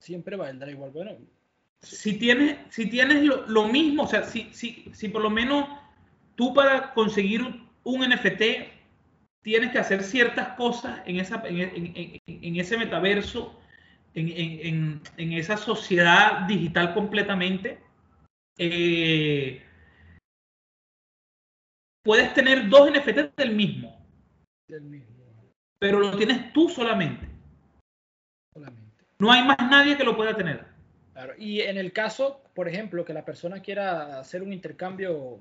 Siempre 0.00 0.36
valdrá 0.36 0.70
igual. 0.70 0.90
Bueno. 0.90 1.16
Si 1.80 2.18
tienes, 2.18 2.58
si 2.70 2.86
tienes 2.86 3.22
lo, 3.24 3.68
mismo, 3.68 4.04
o 4.04 4.06
sea, 4.06 4.24
si, 4.24 4.52
si, 4.52 4.90
si, 4.92 5.08
por 5.08 5.22
lo 5.22 5.30
menos 5.30 5.68
tú 6.34 6.54
para 6.54 6.94
conseguir 6.94 7.42
un, 7.84 8.00
NFT 8.00 8.42
tienes 9.42 9.70
que 9.70 9.78
hacer 9.78 10.02
ciertas 10.02 10.56
cosas 10.56 11.02
en, 11.06 11.20
esa, 11.20 11.42
en 11.46 12.56
ese 12.56 12.78
metaverso 12.78 13.60
en, 14.16 15.32
esa 15.32 15.56
sociedad 15.56 16.46
digital 16.46 16.94
completamente, 16.94 17.78
eh, 18.58 19.62
puedes 22.02 22.32
tener 22.32 22.68
dos 22.68 22.90
NFT 22.90 23.36
del 23.36 23.54
mismo, 23.54 24.06
del 24.68 24.82
mismo, 24.82 25.15
pero 25.78 26.00
lo 26.00 26.16
tienes 26.16 26.52
tú 26.52 26.68
solamente. 26.68 27.26
solamente. 28.54 29.04
No 29.18 29.32
hay 29.32 29.44
más 29.44 29.58
nadie 29.58 29.96
que 29.96 30.04
lo 30.04 30.16
pueda 30.16 30.36
tener. 30.36 30.64
Y 31.38 31.60
en 31.62 31.78
el 31.78 31.92
caso, 31.92 32.42
por 32.54 32.68
ejemplo, 32.68 33.04
que 33.04 33.14
la 33.14 33.24
persona 33.24 33.60
quiera 33.60 34.18
hacer 34.20 34.42
un 34.42 34.52
intercambio 34.52 35.40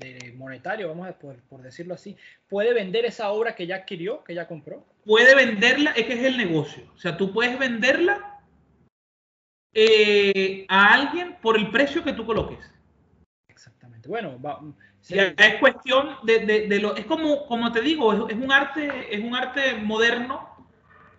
de 0.00 0.34
monetario, 0.36 0.88
vamos 0.88 1.08
a 1.08 1.18
por, 1.18 1.36
por, 1.42 1.62
decirlo 1.62 1.94
así, 1.94 2.16
puede 2.48 2.74
vender 2.74 3.04
esa 3.04 3.30
obra 3.30 3.54
que 3.54 3.66
ya 3.66 3.76
adquirió, 3.76 4.24
que 4.24 4.34
ya 4.34 4.46
compró. 4.46 4.84
Puede 5.04 5.34
venderla, 5.34 5.92
es 5.92 6.06
que 6.06 6.14
es 6.14 6.24
el 6.24 6.36
negocio. 6.36 6.84
O 6.94 6.98
sea, 6.98 7.16
tú 7.16 7.32
puedes 7.32 7.58
venderla 7.58 8.40
eh, 9.72 10.64
a 10.68 10.94
alguien 10.94 11.36
por 11.40 11.56
el 11.56 11.70
precio 11.70 12.02
que 12.02 12.12
tú 12.12 12.26
coloques. 12.26 12.58
Exactamente. 13.48 14.08
Bueno, 14.08 14.38
es 15.08 15.54
cuestión 15.60 16.16
de, 16.24 16.40
de, 16.68 16.80
lo, 16.80 16.96
es 16.96 17.04
como, 17.06 17.46
como 17.46 17.70
te 17.72 17.80
digo, 17.80 18.28
es, 18.28 18.34
un 18.34 18.50
arte, 18.50 19.14
es 19.14 19.22
un 19.22 19.34
arte 19.34 19.74
moderno 19.74 20.48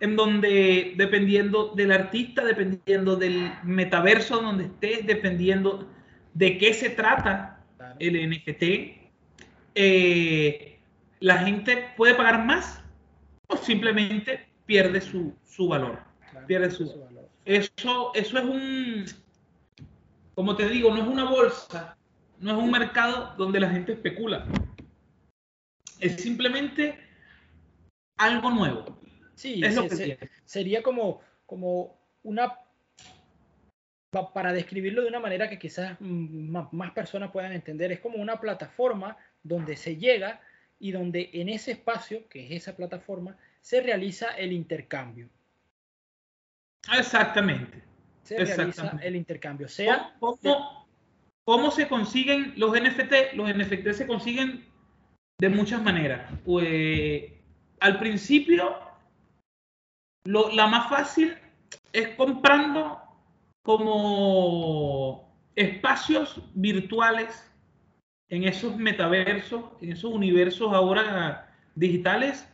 en 0.00 0.14
donde 0.14 0.94
dependiendo 0.96 1.68
del 1.74 1.92
artista, 1.92 2.44
dependiendo 2.44 3.16
del 3.16 3.50
metaverso 3.64 4.40
donde 4.40 4.64
estés, 4.64 5.06
dependiendo 5.06 5.88
de 6.34 6.58
qué 6.58 6.74
se 6.74 6.90
trata, 6.90 7.64
el 7.98 8.30
NFT, 8.30 8.62
eh, 9.74 10.78
la 11.20 11.38
gente 11.38 11.88
puede 11.96 12.14
pagar 12.14 12.44
más 12.44 12.82
o 13.48 13.56
simplemente 13.56 14.46
pierde 14.66 15.00
su, 15.00 15.34
valor. 15.66 15.98
pierde 16.46 16.70
su, 16.70 16.86
valor. 16.86 17.28
Eso, 17.44 18.12
eso 18.14 18.38
es 18.38 18.44
un, 18.44 19.04
como 20.34 20.54
te 20.54 20.68
digo, 20.68 20.90
no 20.90 21.02
es 21.02 21.08
una 21.08 21.24
bolsa, 21.24 21.97
no 22.40 22.52
es 22.52 22.58
un 22.58 22.70
mercado 22.70 23.34
donde 23.36 23.60
la 23.60 23.70
gente 23.70 23.92
especula. 23.92 24.46
Es 26.00 26.20
simplemente 26.20 26.98
algo 28.16 28.50
nuevo. 28.50 29.00
Sí, 29.34 29.60
es 29.64 29.74
lo 29.74 29.88
que 29.88 30.18
sería 30.44 30.82
como, 30.82 31.20
como 31.46 31.98
una 32.22 32.58
para 34.32 34.52
describirlo 34.52 35.02
de 35.02 35.08
una 35.08 35.20
manera 35.20 35.48
que 35.48 35.58
quizás 35.58 36.00
más 36.00 36.90
personas 36.92 37.30
puedan 37.30 37.52
entender, 37.52 37.92
es 37.92 38.00
como 38.00 38.16
una 38.16 38.40
plataforma 38.40 39.16
donde 39.42 39.76
se 39.76 39.96
llega 39.96 40.40
y 40.78 40.92
donde 40.92 41.30
en 41.34 41.48
ese 41.48 41.72
espacio, 41.72 42.26
que 42.28 42.46
es 42.46 42.62
esa 42.62 42.74
plataforma, 42.74 43.36
se 43.60 43.82
realiza 43.82 44.28
el 44.28 44.52
intercambio. 44.52 45.28
Exactamente. 46.96 47.82
Se 48.22 48.44
realiza 48.44 48.98
el 49.02 49.16
intercambio. 49.16 49.68
Sea, 49.68 50.14
¿Cómo, 50.18 50.87
se 51.70 51.88
consiguen 51.88 52.52
los 52.56 52.72
NFT? 52.72 53.34
Los 53.34 53.48
NFT 53.48 53.92
se 53.92 54.06
consiguen 54.06 54.64
de 55.40 55.48
muchas 55.48 55.82
maneras. 55.82 56.30
Pues, 56.44 57.24
al 57.80 57.98
principio, 57.98 58.76
la 60.24 60.66
más 60.66 60.90
fácil 60.90 61.36
es 61.92 62.08
comprando 62.16 63.00
como 63.62 65.34
espacios 65.56 66.42
virtuales 66.54 67.50
en 68.28 68.44
esos 68.44 68.76
metaversos, 68.76 69.64
en 69.80 69.92
esos 69.92 70.12
universos 70.12 70.72
ahora 70.74 71.50
digitales, 71.74 72.46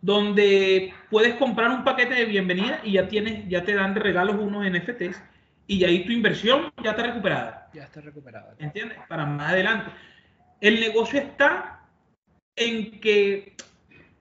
donde 0.00 0.92
puedes 1.10 1.36
comprar 1.36 1.70
un 1.70 1.84
paquete 1.84 2.14
de 2.14 2.24
bienvenida 2.24 2.80
y 2.82 2.92
ya 2.92 3.06
tienes, 3.06 3.48
ya 3.48 3.62
te 3.64 3.74
dan 3.74 3.94
de 3.94 4.00
regalos 4.00 4.36
unos 4.40 4.68
NFTs 4.68 5.22
y 5.66 5.84
ahí 5.84 6.04
tu 6.04 6.12
inversión 6.12 6.72
ya 6.82 6.90
está 6.90 7.02
recuperada. 7.04 7.70
Ya 7.72 7.84
está 7.84 8.00
recuperada. 8.00 8.54
¿Entiendes? 8.58 8.98
Para 9.08 9.24
más 9.24 9.52
adelante. 9.52 9.90
El 10.60 10.80
negocio 10.80 11.20
está 11.20 11.80
en 12.56 13.00
que 13.00 13.56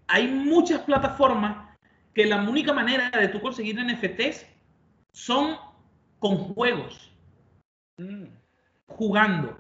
hay 0.07 0.27
muchas 0.27 0.81
plataformas 0.81 1.77
que 2.13 2.25
la 2.25 2.37
única 2.37 2.73
manera 2.73 3.09
de 3.09 3.27
tú 3.29 3.41
conseguir 3.41 3.77
NFTs 3.79 4.45
son 5.13 5.57
con 6.19 6.37
juegos. 6.37 7.11
Mm. 7.97 8.25
Jugando. 8.87 9.57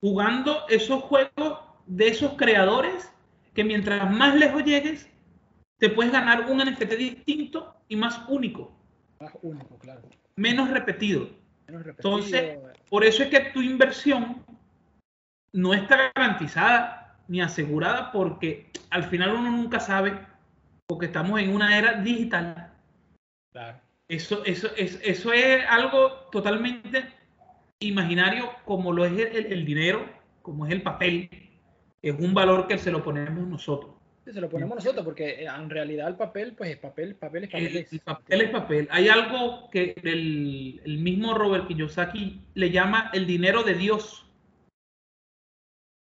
Jugando 0.00 0.66
esos 0.68 1.02
juegos 1.04 1.60
de 1.86 2.08
esos 2.08 2.34
creadores 2.34 3.12
que 3.54 3.64
mientras 3.64 4.10
más 4.10 4.34
lejos 4.34 4.62
llegues, 4.64 5.08
te 5.78 5.88
puedes 5.88 6.12
ganar 6.12 6.50
un 6.50 6.58
NFT 6.58 6.92
distinto 6.92 7.74
y 7.88 7.96
más 7.96 8.20
único. 8.28 8.75
Más 9.20 9.32
único, 9.42 9.78
claro. 9.78 10.02
Menos 10.36 10.70
repetido. 10.70 11.28
Entonces, 11.68 12.58
por 12.88 13.04
eso 13.04 13.22
es 13.22 13.28
que 13.30 13.40
tu 13.50 13.60
inversión 13.60 14.44
no 15.52 15.74
está 15.74 16.12
garantizada 16.14 17.18
ni 17.28 17.40
asegurada 17.40 18.12
porque 18.12 18.70
al 18.90 19.04
final 19.04 19.34
uno 19.34 19.50
nunca 19.50 19.80
sabe 19.80 20.18
porque 20.86 21.06
estamos 21.06 21.40
en 21.40 21.52
una 21.52 21.76
era 21.76 22.00
digital. 22.00 22.72
Claro. 23.52 23.80
Eso, 24.08 24.44
eso, 24.44 24.68
es, 24.76 25.00
eso 25.02 25.32
es 25.32 25.64
algo 25.68 26.28
totalmente 26.30 27.12
imaginario 27.80 28.50
como 28.64 28.92
lo 28.92 29.04
es 29.04 29.34
el 29.34 29.66
dinero, 29.66 30.06
como 30.42 30.66
es 30.66 30.72
el 30.72 30.82
papel, 30.82 31.28
es 32.02 32.14
un 32.20 32.32
valor 32.32 32.68
que 32.68 32.78
se 32.78 32.92
lo 32.92 33.02
ponemos 33.02 33.48
nosotros. 33.48 33.95
Se 34.32 34.40
lo 34.40 34.48
ponemos 34.48 34.76
nosotros 34.76 35.04
porque 35.04 35.44
eh, 35.44 35.46
en 35.46 35.70
realidad 35.70 36.08
el 36.08 36.16
papel, 36.16 36.54
pues 36.54 36.70
es 36.70 36.78
papel, 36.78 37.14
papel 37.14 37.44
es 37.44 37.50
papel. 37.50 37.76
El, 37.76 38.00
papel 38.00 38.40
es 38.40 38.50
papel. 38.50 38.88
Hay 38.90 39.08
algo 39.08 39.70
que 39.70 39.94
el, 40.02 40.80
el, 40.84 40.98
mismo 40.98 41.34
Robert 41.34 41.68
Kiyosaki 41.68 42.40
le 42.54 42.70
llama 42.70 43.10
el 43.12 43.26
dinero 43.26 43.62
de 43.62 43.74
Dios, 43.74 44.26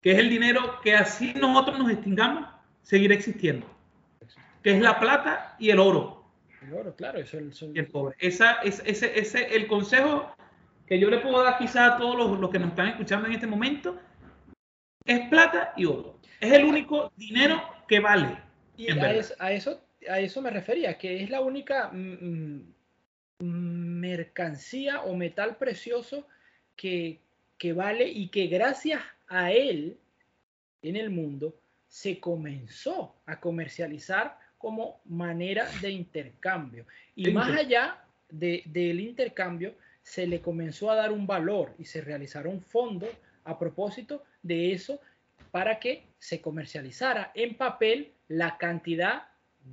que 0.01 0.11
es 0.11 0.19
el 0.19 0.29
dinero 0.29 0.79
que 0.83 0.93
así 0.93 1.33
nosotros 1.33 1.79
nos 1.79 1.91
extingamos, 1.91 2.47
seguirá 2.83 3.15
existiendo, 3.15 3.67
que 4.61 4.71
es 4.71 4.81
la 4.81 4.99
plata 4.99 5.55
y 5.59 5.71
el 5.71 5.79
oro. 5.79 6.23
El 6.61 6.73
oro, 6.73 6.95
claro, 6.95 7.19
eso 7.19 7.39
es 7.39 7.61
el, 7.61 7.77
el 7.77 7.91
cobre. 7.91 8.15
Esa, 8.19 8.53
es, 8.61 8.81
ese, 8.85 9.19
ese, 9.19 9.55
el 9.55 9.67
consejo 9.67 10.33
que 10.85 10.99
yo 10.99 11.09
le 11.09 11.17
puedo 11.17 11.41
dar 11.43 11.57
quizá 11.57 11.95
a 11.95 11.97
todos 11.97 12.15
los, 12.15 12.39
los 12.39 12.49
que 12.49 12.59
nos 12.59 12.69
están 12.69 12.89
escuchando 12.89 13.27
en 13.27 13.33
este 13.33 13.47
momento 13.47 13.99
es 15.05 15.27
plata 15.29 15.73
y 15.75 15.85
oro. 15.85 16.19
Es 16.39 16.51
el 16.51 16.65
único 16.65 17.11
dinero 17.15 17.72
que 17.87 17.99
vale. 17.99 18.37
Y 18.77 18.89
a 18.91 19.13
eso, 19.13 19.35
a 20.09 20.19
eso, 20.19 20.41
me 20.41 20.49
refería, 20.49 20.97
que 20.97 21.23
es 21.23 21.29
la 21.29 21.41
única 21.41 21.89
mm, 21.91 22.73
mm, 23.39 23.99
mercancía 23.99 25.01
o 25.01 25.15
metal 25.15 25.57
precioso 25.57 26.27
que, 26.75 27.19
que 27.57 27.73
vale 27.73 28.07
y 28.07 28.29
que 28.29 28.47
gracias 28.47 29.01
a 29.27 29.51
él 29.51 29.97
en 30.81 30.95
el 30.95 31.09
mundo 31.09 31.55
se 31.87 32.19
comenzó 32.19 33.15
a 33.25 33.39
comercializar 33.39 34.37
como 34.57 35.01
manera 35.05 35.67
de 35.81 35.91
intercambio. 35.91 36.85
Y 37.15 37.31
más 37.31 37.55
allá 37.55 38.03
del 38.29 38.99
intercambio, 38.99 39.75
se 40.01 40.25
le 40.25 40.41
comenzó 40.41 40.89
a 40.89 40.95
dar 40.95 41.11
un 41.11 41.27
valor 41.27 41.73
y 41.77 41.85
se 41.85 42.01
realizaron 42.01 42.61
fondos 42.61 43.09
a 43.43 43.59
propósito 43.59 44.23
de 44.41 44.71
eso 44.71 44.99
para 45.51 45.79
que 45.79 46.03
se 46.23 46.39
comercializara 46.39 47.33
en 47.35 47.57
papel 47.57 48.13
la 48.29 48.57
cantidad 48.57 49.23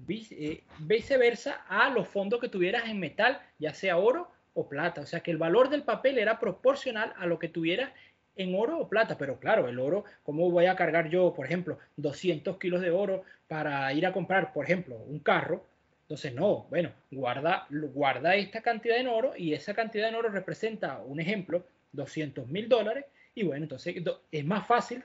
eh, 0.08 0.64
viceversa 0.80 1.64
a 1.68 1.90
los 1.90 2.08
fondos 2.08 2.40
que 2.40 2.48
tuvieras 2.48 2.88
en 2.88 2.98
metal, 2.98 3.40
ya 3.60 3.72
sea 3.72 3.98
oro 3.98 4.28
o 4.54 4.68
plata. 4.68 5.02
O 5.02 5.06
sea 5.06 5.20
que 5.20 5.30
el 5.30 5.36
valor 5.36 5.70
del 5.70 5.84
papel 5.84 6.18
era 6.18 6.40
proporcional 6.40 7.14
a 7.18 7.26
lo 7.26 7.38
que 7.38 7.48
tuvieras 7.48 7.92
en 8.34 8.56
oro 8.56 8.80
o 8.80 8.88
plata. 8.88 9.16
Pero 9.16 9.38
claro, 9.38 9.68
el 9.68 9.78
oro, 9.78 10.04
¿cómo 10.24 10.50
voy 10.50 10.66
a 10.66 10.74
cargar 10.74 11.08
yo, 11.08 11.32
por 11.34 11.46
ejemplo, 11.46 11.78
200 11.98 12.58
kilos 12.58 12.80
de 12.80 12.90
oro 12.90 13.22
para 13.46 13.92
ir 13.92 14.04
a 14.04 14.12
comprar, 14.12 14.52
por 14.52 14.64
ejemplo, 14.64 14.96
un 14.96 15.20
carro? 15.20 15.64
Entonces, 16.02 16.34
no, 16.34 16.66
bueno, 16.68 16.90
guarda, 17.12 17.68
guarda 17.70 18.34
esta 18.34 18.60
cantidad 18.60 18.98
en 18.98 19.06
oro 19.06 19.34
y 19.36 19.54
esa 19.54 19.72
cantidad 19.72 20.08
en 20.08 20.16
oro 20.16 20.30
representa, 20.30 20.98
un 20.98 21.20
ejemplo, 21.20 21.64
200 21.92 22.48
mil 22.48 22.68
dólares 22.68 23.04
y 23.36 23.44
bueno, 23.44 23.62
entonces 23.62 23.94
es 24.32 24.44
más 24.44 24.66
fácil 24.66 25.04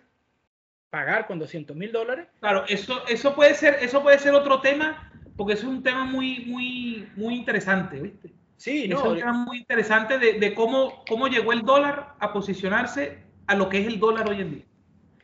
pagar 0.95 1.27
con 1.27 1.39
200 1.39 1.75
mil 1.75 1.91
dólares. 1.91 2.25
Claro, 2.39 2.63
eso, 2.69 3.05
eso, 3.09 3.35
puede 3.35 3.53
ser, 3.53 3.79
eso 3.81 4.01
puede 4.01 4.17
ser 4.17 4.33
otro 4.33 4.61
tema, 4.61 5.11
porque 5.35 5.51
es 5.51 5.63
un 5.65 5.83
tema 5.83 6.05
muy, 6.05 6.45
muy, 6.45 7.09
muy 7.17 7.35
interesante, 7.35 7.99
¿viste? 7.99 8.31
Sí, 8.55 8.87
no, 8.87 8.99
es 8.99 9.03
un 9.03 9.17
tema 9.17 9.33
muy 9.33 9.57
interesante 9.57 10.17
de, 10.17 10.53
cómo, 10.53 11.03
cómo 11.05 11.27
llegó 11.27 11.51
el 11.51 11.63
dólar 11.63 12.15
a 12.17 12.31
posicionarse 12.31 13.17
a 13.45 13.55
lo 13.55 13.67
que 13.67 13.81
es 13.81 13.87
el 13.87 13.99
dólar 13.99 14.29
hoy 14.29 14.39
en 14.39 14.51
día. 14.53 14.63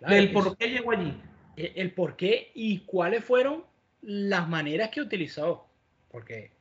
el 0.10 0.34
por 0.34 0.58
qué 0.58 0.68
llegó 0.68 0.92
allí. 0.92 1.18
El, 1.56 1.72
el, 1.78 1.94
por 1.94 2.18
qué 2.18 2.52
y 2.54 2.80
cuáles 2.80 3.24
fueron 3.24 3.64
las 4.02 4.50
maneras 4.50 4.90
que 4.90 5.00
utilizó. 5.00 5.70
Porque 6.10 6.52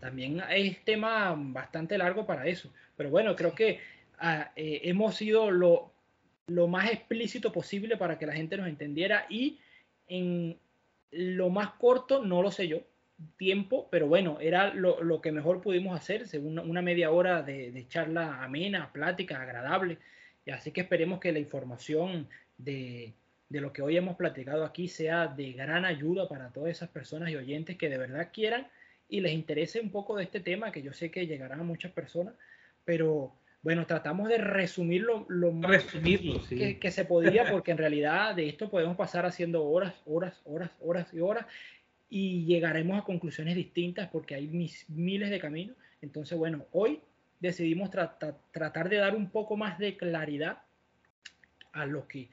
también 0.00 0.42
es 0.50 0.84
tema 0.84 1.36
bastante 1.36 1.96
largo 1.96 2.26
para 2.26 2.48
eso. 2.48 2.72
Pero 2.96 3.10
bueno, 3.10 3.36
creo 3.36 3.54
que 3.54 3.78
eh, 4.56 4.80
hemos 4.84 5.14
sido 5.14 5.52
lo, 5.52 5.89
lo 6.50 6.66
más 6.66 6.90
explícito 6.90 7.52
posible 7.52 7.96
para 7.96 8.18
que 8.18 8.26
la 8.26 8.32
gente 8.32 8.56
nos 8.56 8.66
entendiera 8.66 9.26
y 9.30 9.58
en 10.08 10.58
lo 11.12 11.48
más 11.48 11.70
corto, 11.74 12.24
no 12.24 12.42
lo 12.42 12.50
sé 12.50 12.66
yo, 12.66 12.82
tiempo, 13.36 13.88
pero 13.90 14.08
bueno, 14.08 14.38
era 14.40 14.74
lo, 14.74 15.02
lo 15.02 15.20
que 15.20 15.30
mejor 15.30 15.60
pudimos 15.60 15.96
hacer, 15.96 16.26
según 16.26 16.58
una 16.58 16.82
media 16.82 17.12
hora 17.12 17.42
de, 17.42 17.70
de, 17.70 17.86
charla 17.86 18.42
amena, 18.42 18.92
plática, 18.92 19.40
agradable. 19.40 19.98
Y 20.44 20.50
así 20.50 20.72
que 20.72 20.80
esperemos 20.80 21.20
que 21.20 21.32
la 21.32 21.38
información 21.38 22.28
de, 22.58 23.12
de, 23.48 23.60
lo 23.60 23.72
que 23.72 23.82
hoy 23.82 23.96
hemos 23.96 24.16
platicado 24.16 24.64
aquí 24.64 24.88
sea 24.88 25.28
de 25.28 25.52
gran 25.52 25.84
ayuda 25.84 26.28
para 26.28 26.50
todas 26.50 26.70
esas 26.70 26.88
personas 26.88 27.30
y 27.30 27.36
oyentes 27.36 27.76
que 27.76 27.88
de 27.88 27.98
verdad 27.98 28.30
quieran 28.32 28.66
y 29.08 29.20
les 29.20 29.32
interese 29.32 29.80
un 29.80 29.90
poco 29.90 30.16
de 30.16 30.24
este 30.24 30.40
tema, 30.40 30.72
que 30.72 30.82
yo 30.82 30.92
sé 30.92 31.10
que 31.10 31.26
llegarán 31.26 31.60
a 31.60 31.64
muchas 31.64 31.92
personas, 31.92 32.34
pero 32.84 33.34
bueno, 33.62 33.86
tratamos 33.86 34.28
de 34.28 34.38
resumirlo 34.38 35.26
lo 35.28 35.52
más 35.52 35.70
Resumirlo, 35.70 36.40
que, 36.48 36.90
se 36.90 37.04
podía, 37.04 37.50
porque 37.50 37.72
en 37.72 37.78
realidad 37.78 38.34
de 38.34 38.48
esto 38.48 38.70
podemos 38.70 38.96
pasar 38.96 39.26
haciendo 39.26 39.64
horas, 39.64 39.94
horas, 40.06 40.40
horas, 40.44 40.70
horas 40.80 41.12
y 41.12 41.20
horas 41.20 41.46
y 42.08 42.44
llegaremos 42.46 42.98
a 42.98 43.04
conclusiones 43.04 43.54
distintas 43.54 44.08
porque 44.08 44.34
hay 44.34 44.48
miles 44.88 45.30
de 45.30 45.38
caminos. 45.38 45.76
Entonces, 46.00 46.38
bueno, 46.38 46.66
hoy 46.72 47.00
decidimos 47.38 47.90
tratar 47.90 48.88
de 48.88 48.96
dar 48.96 49.14
un 49.14 49.30
poco 49.30 49.56
más 49.56 49.78
de 49.78 49.96
claridad 49.96 50.62
a 51.72 51.84
lo 51.86 52.08
que 52.08 52.30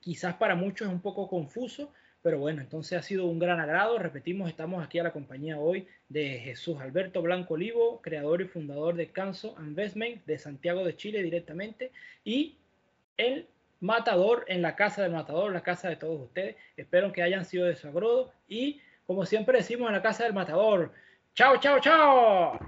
quizás 0.00 0.36
para 0.36 0.54
muchos 0.54 0.86
es 0.86 0.94
un 0.94 1.00
poco 1.00 1.28
confuso, 1.28 1.92
pero 2.26 2.40
bueno, 2.40 2.60
entonces 2.60 2.98
ha 2.98 3.02
sido 3.02 3.26
un 3.26 3.38
gran 3.38 3.60
agrado. 3.60 4.00
Repetimos, 4.00 4.48
estamos 4.48 4.84
aquí 4.84 4.98
a 4.98 5.04
la 5.04 5.12
compañía 5.12 5.60
hoy 5.60 5.86
de 6.08 6.40
Jesús 6.40 6.76
Alberto 6.80 7.22
Blanco 7.22 7.54
Olivo, 7.54 8.02
creador 8.02 8.42
y 8.42 8.48
fundador 8.48 8.96
de 8.96 9.12
Canso 9.12 9.54
Investment 9.60 10.26
de 10.26 10.36
Santiago 10.36 10.82
de 10.82 10.96
Chile 10.96 11.22
directamente, 11.22 11.92
y 12.24 12.56
el 13.16 13.46
Matador 13.78 14.44
en 14.48 14.60
la 14.60 14.74
casa 14.74 15.02
del 15.02 15.12
Matador, 15.12 15.52
la 15.52 15.62
casa 15.62 15.88
de 15.88 15.94
todos 15.94 16.20
ustedes. 16.20 16.56
Espero 16.76 17.12
que 17.12 17.22
hayan 17.22 17.44
sido 17.44 17.64
de 17.64 17.76
su 17.76 17.86
agrado 17.86 18.32
y 18.48 18.80
como 19.06 19.24
siempre 19.24 19.58
decimos 19.58 19.86
en 19.86 19.94
la 19.94 20.02
casa 20.02 20.24
del 20.24 20.34
Matador, 20.34 20.92
chao, 21.32 21.58
chao, 21.60 21.78
chao. 21.78 22.58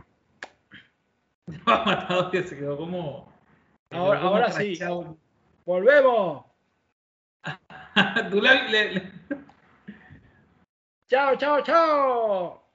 Matador 1.67 2.31
que 2.31 2.45
se 2.45 2.57
quedó 2.57 2.77
como... 2.77 3.33
Ahora, 3.91 4.21
ahora 4.21 4.53
sí, 4.53 4.79
volvemos. 5.67 6.45
Tú 8.31 8.41
le, 8.41 9.08
Chao, 11.11 11.35
chao, 11.37 11.61
chao. 11.63 12.68